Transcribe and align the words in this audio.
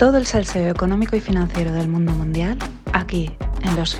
Todo 0.00 0.16
el 0.16 0.24
salseo 0.24 0.70
económico 0.70 1.14
y 1.14 1.20
financiero 1.20 1.72
del 1.72 1.86
mundo 1.86 2.12
mundial 2.12 2.56
aquí 2.94 3.30
en 3.62 3.76
los. 3.76 3.94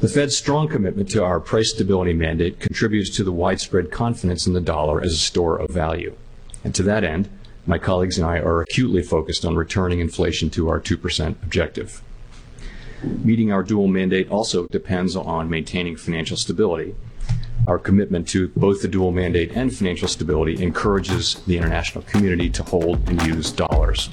The 0.00 0.08
Fed's 0.08 0.34
strong 0.34 0.68
commitment 0.68 1.10
to 1.10 1.22
our 1.22 1.38
price 1.38 1.70
stability 1.70 2.14
mandate 2.14 2.60
contributes 2.60 3.14
to 3.14 3.24
the 3.24 3.30
widespread 3.30 3.90
confidence 3.90 4.46
in 4.46 4.54
the 4.54 4.60
dollar 4.62 5.02
as 5.02 5.12
a 5.12 5.18
store 5.18 5.58
of 5.58 5.68
value. 5.68 6.14
And 6.64 6.74
to 6.74 6.82
that 6.84 7.04
end, 7.04 7.28
my 7.66 7.76
colleagues 7.76 8.16
and 8.16 8.26
I 8.26 8.38
are 8.38 8.62
acutely 8.62 9.02
focused 9.02 9.44
on 9.44 9.54
returning 9.54 10.00
inflation 10.00 10.48
to 10.52 10.70
our 10.70 10.80
2% 10.80 11.42
objective. 11.42 12.00
Meeting 13.02 13.50
our 13.50 13.62
dual 13.62 13.88
mandate 13.88 14.28
also 14.30 14.66
depends 14.66 15.16
on 15.16 15.48
maintaining 15.48 15.96
financial 15.96 16.36
stability. 16.36 16.94
Our 17.66 17.78
commitment 17.78 18.28
to 18.28 18.48
both 18.56 18.82
the 18.82 18.88
dual 18.88 19.10
mandate 19.10 19.52
and 19.56 19.72
financial 19.72 20.06
stability 20.06 20.62
encourages 20.62 21.36
the 21.46 21.56
international 21.56 22.04
community 22.04 22.50
to 22.50 22.62
hold 22.62 22.98
and 23.08 23.22
use 23.26 23.52
dollars. 23.52 24.10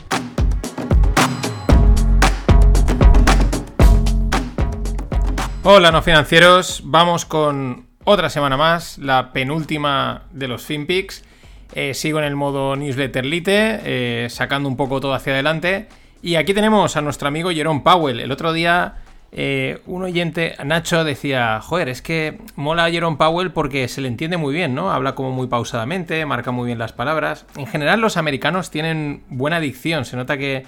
Hola, 5.64 5.92
no 5.92 6.02
financieros. 6.02 6.81
Vamos 6.86 7.26
con 7.26 7.88
otra 8.06 8.30
semana 8.30 8.56
más, 8.56 8.98
la 9.00 9.34
penúltima 9.34 10.28
de 10.31 10.48
los 10.48 10.66
FinPix. 10.66 11.26
Eh, 11.73 11.94
sigo 11.94 12.20
en 12.20 12.26
el 12.26 12.38
modo 12.38 12.78
newsletter 12.78 13.26
lite, 13.26 13.81
eh, 13.84 14.30
sacando 14.30 14.70
un 14.70 14.78
poco 14.78 15.02
todo 15.02 15.14
hacia 15.14 15.34
adelante. 15.34 15.90
Y 16.21 16.35
aquí 16.35 16.53
tenemos 16.53 16.98
a 16.98 17.02
nuestro 17.02 17.27
amigo 17.27 17.52
Jerome 17.52 17.81
Powell. 17.81 18.20
El 18.20 18.31
otro 18.31 18.53
día 18.53 18.95
eh, 19.31 19.81
un 19.85 20.03
oyente, 20.03 20.55
Nacho, 20.63 21.03
decía, 21.03 21.59
joder, 21.62 21.89
es 21.89 22.02
que 22.02 22.39
mola 22.55 22.86
a 22.86 22.92
Jerome 22.92 23.17
Powell 23.17 23.52
porque 23.52 23.88
se 23.88 24.02
le 24.02 24.08
entiende 24.08 24.38
muy 24.38 24.53
bien, 24.53 24.73
¿no? 24.73 24.92
Habla 24.92 25.16
como 25.16 25.31
muy 25.31 25.47
pausadamente, 25.47 26.25
marca 26.25 26.52
muy 26.52 26.67
bien 26.67 26.80
las 26.80 26.94
palabras. 26.94 27.45
En 27.58 27.67
general 27.67 28.00
los 28.00 28.17
americanos 28.17 28.72
tienen 28.72 29.23
buena 29.30 29.59
dicción, 29.59 30.05
se 30.05 30.16
nota 30.16 30.38
que 30.38 30.66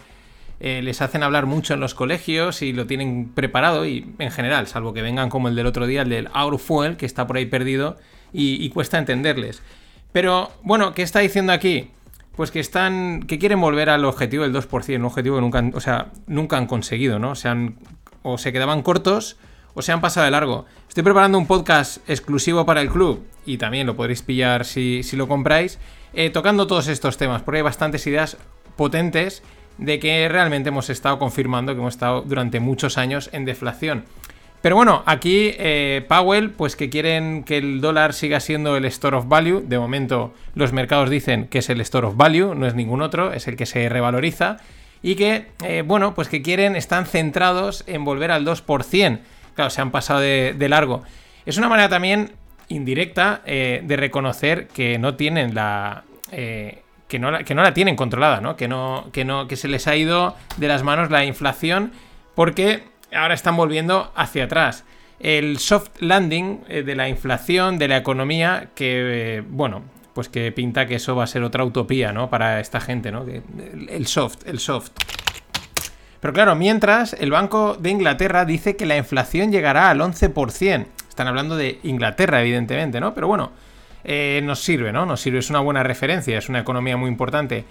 eh, 0.59 0.81
les 0.83 1.01
hacen 1.01 1.23
hablar 1.23 1.45
mucho 1.45 1.73
en 1.73 1.79
los 1.79 1.95
colegios 1.95 2.61
y 2.61 2.73
lo 2.73 2.85
tienen 2.85 3.29
preparado 3.33 3.85
y 3.85 4.13
en 4.19 4.29
general, 4.29 4.67
salvo 4.67 4.93
que 4.93 5.01
vengan 5.01 5.29
como 5.29 5.47
el 5.47 5.55
del 5.55 5.65
otro 5.65 5.87
día, 5.87 6.01
el 6.01 6.09
del 6.09 6.29
Out 6.33 6.55
of 6.55 6.61
Fuel, 6.61 6.97
que 6.97 7.05
está 7.05 7.27
por 7.27 7.37
ahí 7.37 7.45
perdido 7.45 7.97
y, 8.33 8.69
cuesta 8.69 8.97
entenderles. 8.97 9.63
Pero 10.11 10.51
bueno, 10.63 10.93
¿qué 10.93 11.01
está 11.01 11.19
diciendo 11.19 11.53
aquí? 11.53 11.91
Pues 12.39 12.51
que 12.51 12.61
están. 12.61 13.23
que 13.23 13.37
quieren 13.37 13.59
volver 13.59 13.89
al 13.89 14.05
objetivo 14.05 14.43
del 14.43 14.53
2%, 14.53 14.95
un 14.95 15.03
objetivo 15.03 15.35
que 15.35 15.41
nunca 15.41 15.59
han, 15.59 15.73
o 15.75 15.81
sea, 15.81 16.13
nunca 16.25 16.55
han 16.55 16.67
conseguido, 16.67 17.19
¿no? 17.19 17.35
Se 17.35 17.49
han, 17.49 17.75
o 18.21 18.37
se 18.37 18.53
quedaban 18.53 18.81
cortos 18.81 19.35
o 19.73 19.81
se 19.81 19.91
han 19.91 19.99
pasado 19.99 20.23
de 20.23 20.31
largo. 20.31 20.65
Estoy 20.87 21.03
preparando 21.03 21.37
un 21.37 21.47
podcast 21.47 21.97
exclusivo 22.09 22.65
para 22.65 22.79
el 22.79 22.89
club 22.89 23.25
y 23.45 23.57
también 23.57 23.85
lo 23.85 23.97
podréis 23.97 24.21
pillar 24.21 24.63
si, 24.63 25.03
lo 25.17 25.27
compráis, 25.27 25.79
eh, 26.13 26.29
tocando 26.29 26.65
todos 26.65 26.87
estos 26.87 27.17
temas, 27.17 27.41
porque 27.41 27.57
hay 27.57 27.63
bastantes 27.63 28.07
ideas 28.07 28.37
potentes 28.77 29.43
de 29.77 29.99
que 29.99 30.29
realmente 30.29 30.69
hemos 30.69 30.89
estado 30.89 31.19
confirmando 31.19 31.73
que 31.73 31.81
hemos 31.81 31.95
estado 31.95 32.21
durante 32.21 32.61
muchos 32.61 32.97
años 32.97 33.29
en 33.33 33.43
deflación. 33.43 34.05
Pero 34.61 34.75
bueno, 34.75 35.03
aquí 35.05 35.51
eh, 35.57 36.05
Powell, 36.07 36.51
pues 36.51 36.75
que 36.75 36.89
quieren 36.89 37.43
que 37.43 37.57
el 37.57 37.79
dólar 37.79 38.13
siga 38.13 38.39
siendo 38.39 38.75
el 38.75 38.85
store 38.85 39.17
of 39.17 39.27
value. 39.27 39.63
De 39.65 39.79
momento, 39.79 40.33
los 40.53 40.73
mercados 40.73 41.09
dicen 41.09 41.47
que 41.47 41.59
es 41.59 41.69
el 41.69 41.79
store 41.81 42.07
of 42.07 42.17
value, 42.17 42.53
no 42.55 42.67
es 42.67 42.75
ningún 42.75 43.01
otro, 43.01 43.31
es 43.31 43.47
el 43.47 43.55
que 43.55 43.65
se 43.65 43.87
revaloriza. 43.87 44.57
Y 45.01 45.15
que, 45.15 45.47
eh, 45.63 45.83
bueno, 45.85 46.13
pues 46.13 46.27
que 46.27 46.41
quieren, 46.41 46.75
están 46.75 47.05
centrados 47.05 47.85
en 47.87 48.03
volver 48.03 48.31
al 48.31 48.45
2%. 48.45 49.19
Claro, 49.55 49.69
se 49.69 49.81
han 49.81 49.91
pasado 49.91 50.19
de, 50.19 50.69
largo. 50.69 51.03
Es 51.45 51.57
una 51.57 51.69
manera 51.69 51.87
también 51.87 52.33
indirecta 52.67 53.41
eh, 53.45 53.81
de 53.83 53.95
reconocer 53.95 54.67
que 54.67 54.99
no 54.99 55.15
tienen 55.15 55.55
la 55.55 56.03
que 57.09 57.17
no, 57.17 57.31
la, 57.31 57.43
que 57.43 57.55
no 57.55 57.63
la 57.63 57.73
tienen 57.73 57.95
controlada, 57.95 58.39
¿no? 58.39 58.55
Que, 58.55 58.67
no, 58.67 59.09
que 59.11 59.25
no, 59.25 59.47
que 59.47 59.55
se 59.55 59.67
les 59.67 59.87
ha 59.87 59.95
ido 59.95 60.35
de 60.57 60.67
las 60.67 60.83
manos 60.83 61.09
la 61.09 61.25
inflación 61.25 61.91
porque 62.35 62.83
ahora 63.13 63.33
están 63.33 63.55
volviendo 63.55 64.11
hacia 64.15 64.45
atrás. 64.45 64.85
El 65.19 65.59
soft 65.59 65.89
landing 65.99 66.61
eh, 66.69 66.83
de 66.83 66.95
la 66.95 67.09
inflación, 67.09 67.77
de 67.77 67.87
la 67.87 67.97
economía, 67.97 68.69
que, 68.75 69.37
eh, 69.37 69.43
bueno, 69.47 69.83
pues 70.13 70.29
que 70.29 70.51
pinta 70.51 70.85
que 70.85 70.95
eso 70.95 71.15
va 71.15 71.25
a 71.25 71.27
ser 71.27 71.43
otra 71.43 71.63
utopía, 71.63 72.11
¿no? 72.13 72.29
Para 72.29 72.59
esta 72.59 72.79
gente, 72.79 73.11
¿no? 73.11 73.25
el 73.25 74.07
soft, 74.07 74.47
el 74.47 74.59
soft. 74.59 74.91
Pero 76.19 76.33
claro, 76.33 76.55
mientras 76.55 77.13
el 77.13 77.31
Banco 77.31 77.75
de 77.79 77.89
Inglaterra 77.89 78.45
dice 78.45 78.75
que 78.75 78.85
la 78.85 78.97
inflación 78.97 79.51
llegará 79.51 79.89
al 79.89 79.99
11%. 80.01 80.85
Están 81.07 81.27
hablando 81.27 81.55
de 81.55 81.79
Inglaterra, 81.83 82.41
evidentemente, 82.41 82.99
¿no? 82.99 83.13
Pero 83.13 83.27
bueno, 83.27 83.51
eh, 84.03 84.41
nos 84.43 84.59
sirve, 84.59 84.91
¿no? 84.91 85.05
Nos 85.05 85.21
sirve, 85.21 85.39
es 85.39 85.49
una 85.49 85.59
buena 85.59 85.83
referencia, 85.83 86.37
es 86.37 86.49
una 86.49 86.59
economía 86.59 86.97
muy 86.97 87.09
importante. 87.09 87.65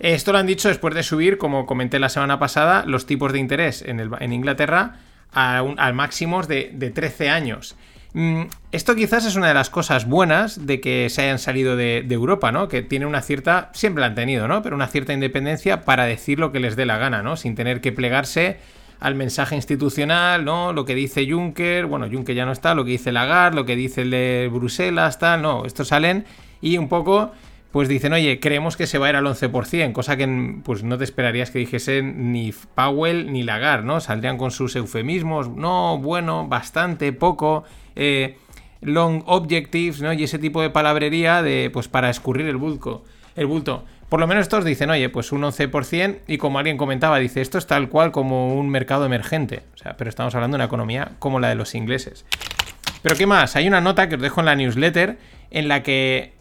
Esto 0.00 0.32
lo 0.32 0.38
han 0.38 0.46
dicho 0.46 0.68
después 0.68 0.94
de 0.94 1.02
subir, 1.02 1.38
como 1.38 1.66
comenté 1.66 1.98
la 1.98 2.08
semana 2.08 2.38
pasada, 2.38 2.84
los 2.86 3.06
tipos 3.06 3.32
de 3.32 3.40
interés 3.40 3.82
en, 3.82 4.32
Inglaterra 4.32 4.96
a 5.32 5.58
al 5.58 5.94
máximos 5.94 6.46
de, 6.46 6.92
13 6.94 7.30
años. 7.30 7.76
Mm, 8.14 8.44
esto 8.72 8.94
quizás 8.94 9.26
es 9.26 9.36
una 9.36 9.48
de 9.48 9.54
las 9.54 9.70
cosas 9.70 10.06
buenas 10.06 10.66
de 10.66 10.80
que 10.80 11.10
se 11.10 11.22
hayan 11.22 11.38
salido 11.38 11.76
de, 11.76 12.06
Europa, 12.08 12.52
¿no? 12.52 12.68
Que 12.68 12.82
tiene 12.82 13.06
una 13.06 13.22
cierta, 13.22 13.70
siempre 13.74 14.00
la 14.00 14.06
han 14.06 14.14
tenido, 14.14 14.46
¿no? 14.46 14.62
Pero 14.62 14.76
una 14.76 14.86
cierta 14.86 15.12
independencia 15.12 15.84
para 15.84 16.04
decir 16.04 16.38
lo 16.38 16.52
que 16.52 16.60
les 16.60 16.76
dé 16.76 16.86
la 16.86 16.98
gana, 16.98 17.22
¿no? 17.22 17.36
Sin 17.36 17.56
tener 17.56 17.80
que 17.80 17.90
plegarse 17.90 18.58
al 19.00 19.14
mensaje 19.16 19.56
institucional, 19.56 20.44
¿no? 20.44 20.72
Lo 20.72 20.84
que 20.84 20.94
dice 20.94 21.30
Juncker, 21.30 21.86
bueno, 21.86 22.08
Juncker 22.10 22.34
ya 22.34 22.46
no 22.46 22.52
está, 22.52 22.74
lo 22.74 22.84
que 22.84 22.92
dice 22.92 23.12
Lagarde, 23.12 23.56
lo 23.56 23.66
que 23.66 23.76
dice 23.76 24.02
el 24.02 24.10
de 24.10 24.48
Bruselas, 24.52 25.18
tal, 25.18 25.42
no, 25.42 25.64
estos 25.66 25.88
salen 25.88 26.24
y 26.60 26.78
un 26.78 26.88
poco 26.88 27.32
pues 27.70 27.88
dicen, 27.88 28.12
oye, 28.12 28.40
creemos 28.40 28.76
que 28.76 28.86
se 28.86 28.98
va 28.98 29.06
a 29.06 29.10
ir 29.10 29.16
al 29.16 29.26
11%, 29.26 29.92
cosa 29.92 30.16
que 30.16 30.60
pues 30.64 30.82
no 30.82 30.96
te 30.96 31.04
esperarías 31.04 31.50
que 31.50 31.58
dijesen 31.58 32.32
ni 32.32 32.52
Powell 32.74 33.30
ni 33.30 33.42
Lagarde, 33.42 33.86
¿no? 33.86 34.00
Saldrían 34.00 34.38
con 34.38 34.50
sus 34.50 34.74
eufemismos, 34.76 35.50
no, 35.50 35.98
bueno, 35.98 36.48
bastante, 36.48 37.12
poco, 37.12 37.64
eh, 37.94 38.38
long 38.80 39.22
objectives, 39.26 40.00
¿no? 40.00 40.12
Y 40.12 40.24
ese 40.24 40.38
tipo 40.38 40.62
de 40.62 40.70
palabrería 40.70 41.42
de, 41.42 41.70
pues 41.72 41.88
para 41.88 42.08
escurrir 42.08 42.46
el 42.46 42.56
bulto. 42.56 43.04
El 43.36 43.46
bulto. 43.46 43.84
Por 44.08 44.20
lo 44.20 44.26
menos 44.26 44.42
estos 44.42 44.64
dicen, 44.64 44.88
oye, 44.88 45.10
pues 45.10 45.32
un 45.32 45.42
11%, 45.42 46.20
y 46.26 46.38
como 46.38 46.58
alguien 46.58 46.78
comentaba, 46.78 47.18
dice, 47.18 47.42
esto 47.42 47.58
es 47.58 47.66
tal 47.66 47.90
cual 47.90 48.10
como 48.10 48.54
un 48.54 48.70
mercado 48.70 49.04
emergente. 49.04 49.62
O 49.74 49.76
sea, 49.76 49.96
pero 49.98 50.08
estamos 50.08 50.34
hablando 50.34 50.56
de 50.56 50.60
una 50.60 50.66
economía 50.66 51.12
como 51.18 51.38
la 51.38 51.50
de 51.50 51.54
los 51.54 51.74
ingleses. 51.74 52.24
Pero 53.02 53.14
¿qué 53.16 53.26
más? 53.26 53.54
Hay 53.56 53.68
una 53.68 53.82
nota 53.82 54.08
que 54.08 54.14
os 54.14 54.22
dejo 54.22 54.40
en 54.40 54.46
la 54.46 54.56
newsletter 54.56 55.18
en 55.50 55.68
la 55.68 55.82
que 55.82 56.37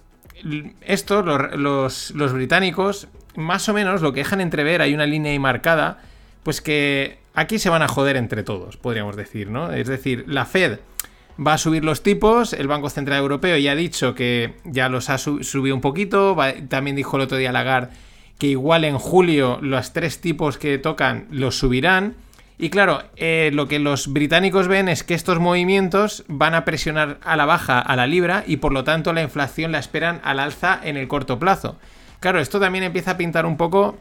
estos, 0.82 1.26
los, 1.26 2.12
los, 2.12 2.34
británicos, 2.34 3.08
más 3.36 3.68
o 3.70 3.74
menos 3.74 4.02
lo 4.02 4.14
que 4.14 4.22
dejan 4.22 4.42
entrever, 4.42 4.82
hay 4.82 4.94
una 4.94 5.06
línea 5.06 5.32
ahí 5.32 5.40
marcada, 5.40 6.00
pues 6.44 6.62
que 6.62 7.20
aquí 7.34 7.60
se 7.60 7.70
van 7.70 7.82
a 7.82 7.88
joder 7.88 8.16
entre 8.16 8.44
todos, 8.44 8.78
podríamos 8.78 9.16
decir, 9.16 9.50
¿no? 9.50 9.72
Es 9.72 9.88
decir, 9.88 10.26
la 10.28 10.46
Fed 10.46 10.80
va 11.46 11.54
a 11.54 11.58
subir 11.58 11.84
los 11.84 12.04
tipos. 12.04 12.54
El 12.54 12.68
Banco 12.68 12.90
Central 12.90 13.20
Europeo 13.20 13.58
ya 13.58 13.74
ha 13.74 13.76
dicho 13.76 14.16
que 14.16 14.56
ya 14.64 14.90
los 14.90 15.10
ha 15.10 15.18
subido 15.18 15.76
un 15.76 15.82
poquito. 15.82 16.36
también 16.70 16.96
dijo 16.96 17.18
el 17.18 17.24
otro 17.24 17.38
día 17.38 17.52
Lagarde 17.52 17.90
que 18.38 18.48
igual 18.48 18.84
en 18.84 18.98
julio 18.98 19.60
los 19.62 19.94
tres 19.94 20.22
tipos 20.22 20.58
que 20.58 20.78
tocan 20.78 21.28
los 21.32 21.58
subirán. 21.58 22.16
Y 22.60 22.70
claro, 22.70 23.04
eh, 23.16 23.52
lo 23.54 23.68
que 23.68 23.78
los 23.78 24.12
británicos 24.12 24.68
ven 24.68 24.90
es 24.90 25.04
que 25.04 25.14
estos 25.14 25.40
movimientos 25.40 26.24
van 26.28 26.56
a 26.56 26.66
presionar 26.66 27.20
a 27.24 27.36
la 27.36 27.46
baja 27.46 27.80
a 27.80 27.96
la 27.96 28.08
libra 28.08 28.44
y 28.48 28.58
por 28.58 28.74
lo 28.74 28.84
tanto 28.84 29.14
la 29.14 29.22
inflación 29.22 29.72
la 29.72 29.80
esperan 29.80 30.20
al 30.24 30.40
alza 30.40 30.80
en 30.84 30.98
el 30.98 31.08
corto 31.08 31.38
plazo. 31.38 31.78
Claro, 32.20 32.40
esto 32.40 32.60
también 32.60 32.84
empieza 32.84 33.12
a 33.12 33.18
pintar 33.18 33.46
un 33.46 33.58
poco 33.58 33.98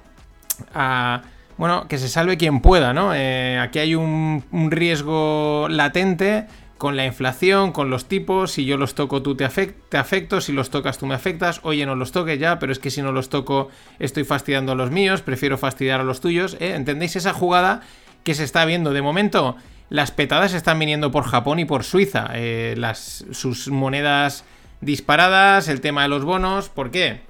a... 0.74 1.22
Bueno, 1.58 1.88
que 1.88 1.96
se 1.96 2.08
salve 2.08 2.36
quien 2.36 2.60
pueda, 2.60 2.92
¿no? 2.92 3.14
Eh, 3.14 3.58
aquí 3.58 3.78
hay 3.78 3.94
un 3.94 4.42
riesgo 4.70 5.68
latente 5.70 6.46
con 6.78 6.96
la 6.96 7.06
inflación, 7.06 7.72
con 7.72 7.88
los 7.88 8.06
tipos, 8.06 8.52
si 8.52 8.66
yo 8.66 8.76
los 8.76 8.94
toco 8.94 9.22
tú 9.22 9.34
te, 9.34 9.44
afecto, 9.44 10.40
si 10.40 10.52
los 10.52 10.70
tocas 10.70 10.98
tú 10.98 11.06
me 11.06 11.14
afectas, 11.14 11.60
oye 11.62 11.86
no 11.86 11.94
los 11.94 12.12
toque 12.12 12.38
ya, 12.38 12.58
pero 12.58 12.72
es 12.72 12.78
que 12.78 12.90
si 12.90 13.00
no 13.00 13.12
los 13.12 13.30
toco 13.30 13.68
estoy 13.98 14.24
fastidiando 14.24 14.72
a 14.72 14.74
los 14.74 14.90
míos, 14.90 15.22
prefiero 15.22 15.56
fastidiar 15.56 16.00
a 16.00 16.04
los 16.04 16.20
tuyos, 16.20 16.56
¿eh? 16.60 16.74
¿entendéis 16.74 17.16
esa 17.16 17.32
jugada 17.32 17.82
que 18.26 18.34
se 18.34 18.44
está 18.44 18.64
viendo? 18.64 18.92
De 18.92 19.00
momento 19.00 19.56
las 19.88 20.10
petadas 20.10 20.52
están 20.52 20.80
viniendo 20.80 21.12
por 21.12 21.24
Japón 21.24 21.60
y 21.60 21.64
por 21.64 21.84
Suiza, 21.84 22.30
eh, 22.34 22.74
las, 22.76 23.24
sus 23.30 23.68
monedas 23.68 24.44
disparadas, 24.80 25.68
el 25.68 25.80
tema 25.80 26.02
de 26.02 26.08
los 26.08 26.24
bonos, 26.24 26.68
¿por 26.68 26.90
qué? 26.90 27.20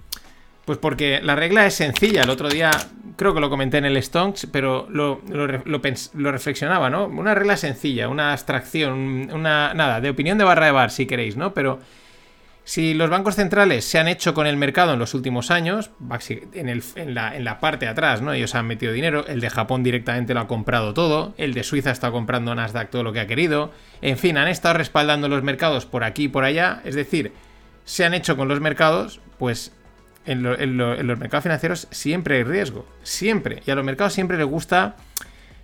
Pues 0.64 0.78
porque 0.78 1.20
la 1.22 1.36
regla 1.36 1.66
es 1.66 1.74
sencilla. 1.74 2.22
El 2.22 2.30
otro 2.30 2.48
día 2.48 2.70
creo 3.16 3.34
que 3.34 3.40
lo 3.40 3.50
comenté 3.50 3.76
en 3.76 3.84
el 3.84 4.02
Stonks, 4.02 4.48
pero 4.50 4.88
lo, 4.90 5.20
reflexionaba, 6.14 6.88
¿no? 6.88 7.06
Una 7.06 7.34
regla 7.34 7.58
sencilla, 7.58 8.08
una 8.08 8.32
abstracción, 8.32 9.30
una. 9.32 9.74
nada, 9.74 10.00
de 10.00 10.10
opinión 10.10 10.38
de 10.38 10.44
barra 10.44 10.66
de 10.66 10.72
bar, 10.72 10.90
si 10.90 11.06
queréis, 11.06 11.36
¿no? 11.36 11.52
Pero 11.52 11.78
si 12.66 12.94
los 12.94 13.08
bancos 13.08 13.36
centrales 13.36 13.84
se 13.84 14.00
han 14.00 14.08
hecho 14.08 14.34
con 14.34 14.48
el 14.48 14.56
mercado 14.56 14.92
en 14.92 14.98
los 14.98 15.14
últimos 15.14 15.52
años, 15.52 15.92
en, 16.52 17.14
la, 17.14 17.60
parte 17.60 17.86
de 17.86 17.92
atrás, 17.92 18.22
¿no? 18.22 18.32
Ellos 18.32 18.56
han 18.56 18.66
metido 18.66 18.92
dinero, 18.92 19.24
el 19.28 19.38
de 19.38 19.50
Japón 19.50 19.84
directamente 19.84 20.34
lo 20.34 20.40
ha 20.40 20.48
comprado 20.48 20.92
todo, 20.92 21.32
el 21.38 21.54
de 21.54 21.62
Suiza 21.62 21.92
está 21.92 22.10
comprando 22.10 22.52
Nasdaq 22.56 22.90
todo 22.90 23.04
lo 23.04 23.12
que 23.12 23.20
ha 23.20 23.28
querido, 23.28 23.70
en 24.02 24.18
fin, 24.18 24.36
han 24.36 24.48
estado 24.48 24.74
respaldando 24.78 25.28
los 25.28 25.44
mercados 25.44 25.86
por 25.86 26.02
aquí 26.02 26.24
y 26.24 26.28
por 26.28 26.42
allá, 26.42 26.80
es 26.84 26.96
decir, 26.96 27.32
se 27.84 28.04
han 28.04 28.14
hecho 28.14 28.36
con 28.36 28.48
los 28.48 28.58
mercados, 28.58 29.20
pues 29.38 29.72
en, 30.24 30.42
los 30.42 31.18
mercados 31.20 31.44
financieros 31.44 31.86
siempre 31.92 32.38
hay 32.38 32.42
riesgo, 32.42 32.84
siempre. 33.04 33.62
Y 33.64 33.70
a 33.70 33.76
los 33.76 33.84
mercados 33.84 34.12
siempre 34.12 34.38
les 34.38 34.46
gusta 34.46 34.96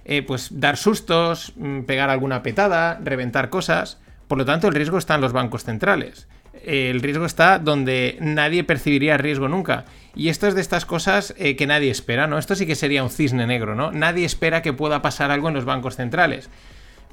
eh, 0.05 0.23
pues 0.23 0.61
dar 0.61 0.77
sustos, 0.77 1.53
mm, 1.57 1.81
pegar 1.81 2.11
alguna 2.11 2.45
petada, 2.45 3.01
reventar 3.03 3.51
cosas. 3.51 3.99
Por 4.29 4.39
lo 4.39 4.45
tanto, 4.45 4.69
el 4.69 4.75
riesgo 4.75 4.99
está 4.99 5.17
en 5.17 5.21
los 5.21 5.33
bancos 5.33 5.65
centrales. 5.65 6.29
El 6.65 7.01
riesgo 7.01 7.25
está 7.25 7.59
donde 7.59 8.17
nadie 8.21 8.65
percibiría 8.65 9.17
riesgo 9.17 9.49
nunca. 9.49 9.85
Y 10.15 10.29
esto 10.29 10.47
es 10.47 10.55
de 10.55 10.61
estas 10.61 10.85
cosas 10.85 11.35
eh, 11.39 11.57
que 11.57 11.67
nadie 11.67 11.91
espera, 11.91 12.27
¿no? 12.27 12.39
Esto 12.39 12.55
sí 12.55 12.67
que 12.67 12.75
sería 12.75 13.03
un 13.03 13.11
cisne 13.11 13.47
negro, 13.47 13.75
¿no? 13.75 13.93
Nadie 13.93 14.27
espera 14.27 14.63
que 14.63 14.73
pueda 14.73 15.03
pasar 15.03 15.31
algo 15.31 15.49
en 15.49 15.55
los 15.55 15.65
bancos 15.65 15.97
centrales. 15.97 16.51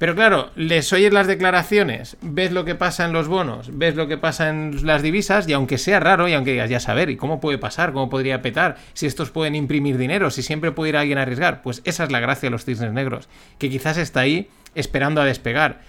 Pero 0.00 0.14
claro, 0.14 0.50
les 0.56 0.90
oyes 0.94 1.12
las 1.12 1.26
declaraciones, 1.26 2.16
ves 2.22 2.52
lo 2.52 2.64
que 2.64 2.74
pasa 2.74 3.04
en 3.04 3.12
los 3.12 3.28
bonos, 3.28 3.76
ves 3.76 3.96
lo 3.96 4.08
que 4.08 4.16
pasa 4.16 4.48
en 4.48 4.86
las 4.86 5.02
divisas, 5.02 5.46
y 5.46 5.52
aunque 5.52 5.76
sea 5.76 6.00
raro, 6.00 6.26
y 6.26 6.32
aunque 6.32 6.52
digas, 6.52 6.70
ya 6.70 6.80
saber, 6.80 7.10
¿y 7.10 7.18
cómo 7.18 7.38
puede 7.38 7.58
pasar? 7.58 7.92
¿Cómo 7.92 8.08
podría 8.08 8.40
petar? 8.40 8.78
Si 8.94 9.04
estos 9.04 9.30
pueden 9.30 9.54
imprimir 9.54 9.98
dinero, 9.98 10.30
si 10.30 10.42
siempre 10.42 10.72
puede 10.72 10.88
ir 10.88 10.96
alguien 10.96 11.18
a 11.18 11.22
arriesgar. 11.22 11.60
Pues 11.60 11.82
esa 11.84 12.04
es 12.04 12.10
la 12.10 12.20
gracia 12.20 12.46
de 12.46 12.52
los 12.52 12.64
cisnes 12.64 12.94
negros, 12.94 13.28
que 13.58 13.68
quizás 13.68 13.98
está 13.98 14.20
ahí 14.20 14.48
esperando 14.74 15.20
a 15.20 15.26
despegar. 15.26 15.82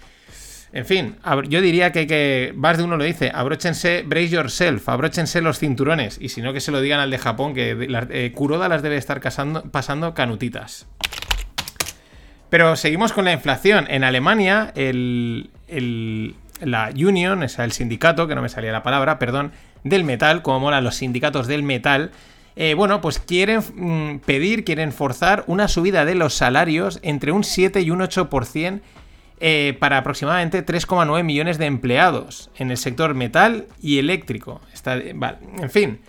En 0.74 0.86
fin, 0.86 1.18
yo 1.50 1.60
diría 1.60 1.92
que, 1.92 2.08
que 2.08 2.54
más 2.56 2.78
de 2.78 2.86
uno 2.86 2.96
lo 2.96 3.04
dice, 3.04 3.30
abróchense, 3.34 4.04
brace 4.06 4.30
yourself, 4.30 4.88
abróchense 4.88 5.42
los 5.42 5.60
cinturones, 5.60 6.18
y 6.22 6.30
si 6.30 6.42
no 6.42 6.54
que 6.54 6.62
se 6.62 6.72
lo 6.72 6.80
digan 6.80 7.02
al 7.02 7.12
de 7.12 7.18
Japón, 7.18 7.54
que 7.54 7.76
eh, 8.10 8.32
Kuroda 8.34 8.70
las 8.70 8.82
debe 8.82 8.96
estar 8.96 9.20
pasando 9.20 10.14
canutitas. 10.14 10.88
Pero 12.50 12.76
seguimos 12.78 13.12
con 13.12 13.26
la 13.26 13.34
inflación. 13.34 13.86
En 13.90 14.04
Alemania, 14.04 14.72
el, 14.76 15.50
la 16.62 16.90
Union, 16.94 17.48
sea, 17.50 17.66
el 17.66 17.72
sindicato, 17.74 18.28
que 18.28 18.36
no 18.36 18.42
me 18.42 18.50
salía 18.50 18.72
la 18.72 18.84
palabra, 18.84 19.20
perdón, 19.20 19.52
del 19.84 20.06
metal, 20.06 20.42
como 20.42 20.62
molan 20.62 20.84
los 20.84 20.96
sindicatos 20.96 21.48
del 21.48 21.64
metal, 21.64 22.12
eh, 22.56 22.74
bueno, 22.76 23.02
pues 23.02 23.20
quieren 23.20 23.62
mm, 23.76 24.20
pedir, 24.20 24.64
quieren 24.64 24.92
forzar 24.92 25.44
una 25.48 25.68
subida 25.68 26.06
de 26.06 26.16
los 26.16 26.34
salarios 26.34 27.00
entre 27.04 27.32
un 27.32 27.44
7 27.44 27.82
y 27.82 27.90
un 27.90 28.00
8% 28.00 28.82
eh, 29.44 29.76
para 29.80 29.98
aproximadamente 29.98 30.64
3,9 30.64 31.24
millones 31.24 31.58
de 31.58 31.66
empleados 31.66 32.52
en 32.58 32.70
el 32.70 32.78
sector 32.78 33.16
metal 33.16 33.66
y 33.82 33.98
eléctrico. 33.98 34.62
En 34.86 35.72
fin, 35.72 36.00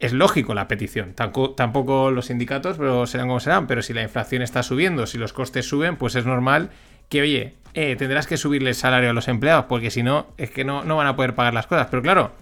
es 0.00 0.12
lógico 0.12 0.52
la 0.52 0.68
petición. 0.68 1.14
Tampoco, 1.14 2.10
los 2.10 2.26
sindicatos, 2.26 2.76
pero 2.76 3.06
serán 3.06 3.28
como 3.28 3.40
serán. 3.40 3.66
Pero 3.66 3.80
si 3.80 3.94
la 3.94 4.02
inflación 4.02 4.42
está 4.42 4.62
subiendo, 4.62 5.06
si 5.06 5.16
los 5.16 5.32
costes 5.32 5.66
suben, 5.66 5.96
pues 5.96 6.14
es 6.14 6.26
normal 6.26 6.68
que, 7.08 7.22
oye, 7.22 7.54
eh, 7.72 7.96
tendrás 7.96 8.26
que 8.26 8.36
subirle 8.36 8.68
el 8.68 8.74
salario 8.74 9.08
a 9.08 9.12
los 9.14 9.28
empleados, 9.28 9.64
porque 9.64 9.90
si 9.90 10.02
no, 10.02 10.26
es 10.36 10.50
que 10.50 10.64
no, 10.64 10.84
no 10.84 10.96
van 10.96 11.06
a 11.06 11.16
poder 11.16 11.34
pagar 11.34 11.54
las 11.54 11.66
cosas. 11.66 11.86
Pero 11.90 12.02
claro, 12.02 12.32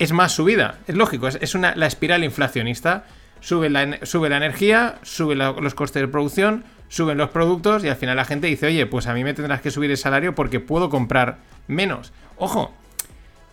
es 0.00 0.12
más 0.12 0.32
subida. 0.32 0.80
Es 0.88 0.96
lógico, 0.96 1.28
es, 1.28 1.54
una, 1.54 1.76
la 1.76 1.86
espiral 1.86 2.24
inflacionista. 2.24 3.04
Sube 3.38 3.70
la, 3.70 4.04
sube 4.04 4.28
la 4.30 4.38
energía, 4.38 4.96
suben 5.02 5.38
los 5.38 5.74
costes 5.76 6.02
de 6.02 6.08
producción, 6.08 6.64
suben 6.88 7.18
los 7.18 7.30
productos 7.30 7.84
y 7.84 7.88
al 7.88 7.96
final 7.96 8.16
la 8.16 8.24
gente 8.24 8.46
dice, 8.46 8.66
oye, 8.66 8.86
pues 8.86 9.06
a 9.06 9.14
mí 9.14 9.24
me 9.24 9.34
tendrás 9.34 9.60
que 9.60 9.70
subir 9.70 9.90
el 9.90 9.96
salario 9.96 10.34
porque 10.34 10.60
puedo 10.60 10.90
comprar 10.90 11.38
menos. 11.66 12.12
Ojo, 12.36 12.72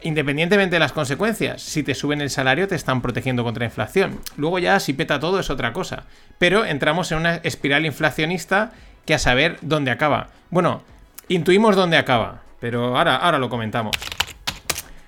independientemente 0.01 0.75
de 0.75 0.80
las 0.80 0.91
consecuencias, 0.91 1.62
si 1.62 1.83
te 1.83 1.95
suben 1.95 2.21
el 2.21 2.30
salario 2.30 2.68
te 2.68 2.75
están 2.75 3.01
protegiendo 3.01 3.44
contra 3.44 3.65
inflación. 3.65 4.19
Luego 4.38 4.59
ya 4.59 4.80
si 4.80 4.94
peta 4.94 5.19
todo 5.19 5.39
es 5.39 5.50
otra 5.50 5.74
cosa. 5.74 6.03
Pero 6.38 6.65
entramos 6.65 7.12
en 7.12 7.19
una 7.19 7.35
espiral 7.38 7.85
inflacionista 7.85 8.71
que 9.06 9.13
a 9.13 9.19
saber 9.19 9.57
dónde 9.62 9.91
acaba. 9.91 10.30
Bueno, 10.50 10.83
intuimos 11.27 11.75
dónde 11.75 11.97
acaba, 11.97 12.41
pero 12.59 12.97
ahora, 12.97 13.15
ahora 13.15 13.39
lo 13.39 13.50
comentamos. 13.50 13.95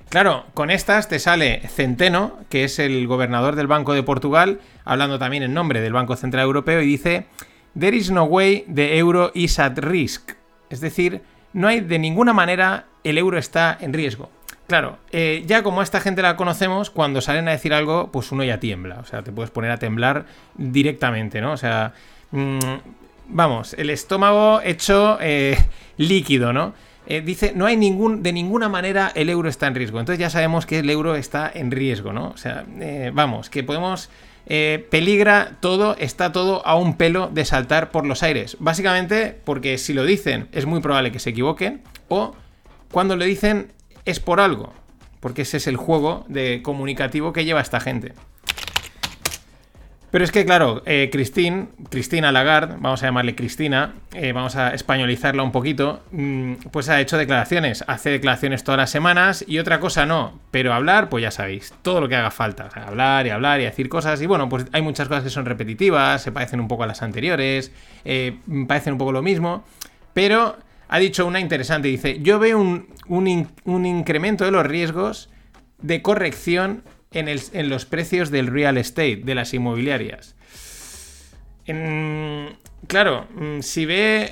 Claro, 0.09 0.45
con 0.53 0.71
estas 0.71 1.09
te 1.09 1.19
sale 1.19 1.61
Centeno, 1.67 2.39
que 2.49 2.63
es 2.63 2.79
el 2.79 3.05
gobernador 3.05 3.55
del 3.55 3.67
Banco 3.67 3.93
de 3.93 4.03
Portugal, 4.03 4.61
hablando 4.85 5.19
también 5.19 5.43
en 5.43 5.53
nombre 5.53 5.81
del 5.81 5.91
Banco 5.91 6.15
Central 6.15 6.45
Europeo, 6.45 6.81
y 6.81 6.85
dice, 6.85 7.25
There 7.77 7.95
is 7.95 8.09
no 8.09 8.23
way 8.23 8.65
the 8.73 8.97
euro 8.97 9.31
is 9.33 9.59
at 9.59 9.77
risk. 9.79 10.31
Es 10.69 10.79
decir, 10.81 11.21
no 11.53 11.67
hay 11.67 11.81
de 11.81 11.99
ninguna 11.99 12.33
manera 12.33 12.85
el 13.03 13.17
euro 13.17 13.37
está 13.37 13.77
en 13.79 13.93
riesgo. 13.93 14.29
Claro, 14.67 14.97
eh, 15.11 15.43
ya 15.45 15.61
como 15.61 15.81
esta 15.81 16.01
gente 16.01 16.23
la 16.23 16.35
conocemos, 16.35 16.89
cuando 16.89 17.21
salen 17.21 17.47
a 17.47 17.51
decir 17.51 17.73
algo, 17.73 18.11
pues 18.11 18.31
uno 18.31 18.43
ya 18.43 18.59
tiembla. 18.59 18.99
O 18.99 19.05
sea, 19.05 19.21
te 19.21 19.31
puedes 19.31 19.51
poner 19.51 19.71
a 19.71 19.77
temblar 19.77 20.25
directamente, 20.55 21.39
¿no? 21.39 21.51
O 21.51 21.57
sea, 21.57 21.93
mm, 22.31 22.59
vamos, 23.27 23.73
el 23.73 23.91
estómago 23.91 24.61
hecho 24.61 25.19
eh, 25.21 25.57
líquido, 25.97 26.51
¿no? 26.51 26.73
Eh, 27.05 27.21
dice, 27.21 27.53
no 27.55 27.67
hay 27.67 27.77
ningún, 27.77 28.23
de 28.23 28.33
ninguna 28.33 28.67
manera 28.67 29.11
el 29.13 29.29
euro 29.29 29.49
está 29.49 29.67
en 29.67 29.75
riesgo. 29.75 29.99
Entonces 29.99 30.19
ya 30.19 30.31
sabemos 30.31 30.65
que 30.65 30.79
el 30.79 30.89
euro 30.89 31.15
está 31.15 31.51
en 31.53 31.69
riesgo, 31.69 32.11
¿no? 32.11 32.29
O 32.29 32.37
sea, 32.37 32.65
vamos, 33.13 33.49
que 33.49 33.63
podemos... 33.63 34.09
peligra 34.45 35.57
todo, 35.59 35.95
está 35.97 36.31
todo 36.31 36.65
a 36.65 36.75
un 36.75 36.97
pelo 36.97 37.29
de 37.33 37.45
saltar 37.45 37.91
por 37.91 38.05
los 38.05 38.23
aires. 38.23 38.57
Básicamente 38.59 39.39
porque 39.43 39.77
si 39.77 39.93
lo 39.93 40.05
dicen 40.05 40.47
es 40.51 40.65
muy 40.65 40.81
probable 40.81 41.11
que 41.11 41.19
se 41.19 41.31
equivoquen 41.31 41.81
o 42.07 42.35
cuando 42.91 43.15
le 43.15 43.25
dicen 43.25 43.73
es 44.05 44.19
por 44.19 44.39
algo, 44.39 44.73
porque 45.19 45.41
ese 45.41 45.57
es 45.57 45.67
el 45.67 45.77
juego 45.77 46.25
de 46.29 46.61
comunicativo 46.61 47.33
que 47.33 47.45
lleva 47.45 47.61
esta 47.61 47.79
gente. 47.79 48.13
Pero 50.15 50.23
es 50.23 50.31
que, 50.31 50.45
claro, 50.45 50.81
eh, 50.85 51.09
Cristina 51.11 52.31
Lagarde, 52.31 52.77
vamos 52.79 53.03
a 53.03 53.07
llamarle 53.07 53.35
Cristina, 53.35 53.95
eh, 54.13 54.31
vamos 54.31 54.55
a 54.55 54.73
españolizarla 54.73 55.43
un 55.43 55.51
poquito, 55.51 56.03
mm, 56.11 56.53
pues 56.71 56.87
ha 56.87 57.01
hecho 57.01 57.17
declaraciones, 57.17 57.83
hace 57.85 58.11
declaraciones 58.11 58.63
todas 58.63 58.77
las 58.77 58.89
semanas 58.89 59.43
y 59.45 59.59
otra 59.59 59.81
cosa 59.81 60.05
no, 60.05 60.39
pero 60.51 60.73
hablar, 60.73 61.09
pues 61.09 61.21
ya 61.21 61.31
sabéis, 61.31 61.73
todo 61.81 61.99
lo 61.99 62.07
que 62.07 62.15
haga 62.15 62.31
falta, 62.31 62.69
hablar 62.87 63.27
y 63.27 63.31
hablar 63.31 63.59
y 63.59 63.65
decir 63.65 63.89
cosas 63.89 64.21
y 64.21 64.25
bueno, 64.25 64.47
pues 64.47 64.67
hay 64.71 64.81
muchas 64.81 65.09
cosas 65.09 65.25
que 65.25 65.29
son 65.29 65.43
repetitivas, 65.43 66.23
se 66.23 66.31
parecen 66.31 66.61
un 66.61 66.69
poco 66.69 66.83
a 66.83 66.87
las 66.87 67.01
anteriores, 67.01 67.73
eh, 68.05 68.37
parecen 68.69 68.93
un 68.93 68.99
poco 68.99 69.11
lo 69.11 69.21
mismo, 69.21 69.65
pero 70.13 70.55
ha 70.87 70.97
dicho 70.97 71.25
una 71.25 71.41
interesante. 71.41 71.89
Dice, 71.89 72.21
yo 72.21 72.39
veo 72.39 72.57
un, 72.57 73.27
incremento 73.85 74.45
de 74.45 74.51
los 74.51 74.65
riesgos 74.65 75.29
de 75.81 76.01
corrección 76.01 76.83
en, 77.15 77.69
los 77.69 77.85
precios 77.85 78.31
del 78.31 78.47
real 78.47 78.77
estate, 78.77 79.21
de 79.23 79.35
las 79.35 79.53
inmobiliarias. 79.53 80.35
claro, 82.87 83.27
mm, 83.33 83.61
si 83.61 83.85
ve... 83.85 84.31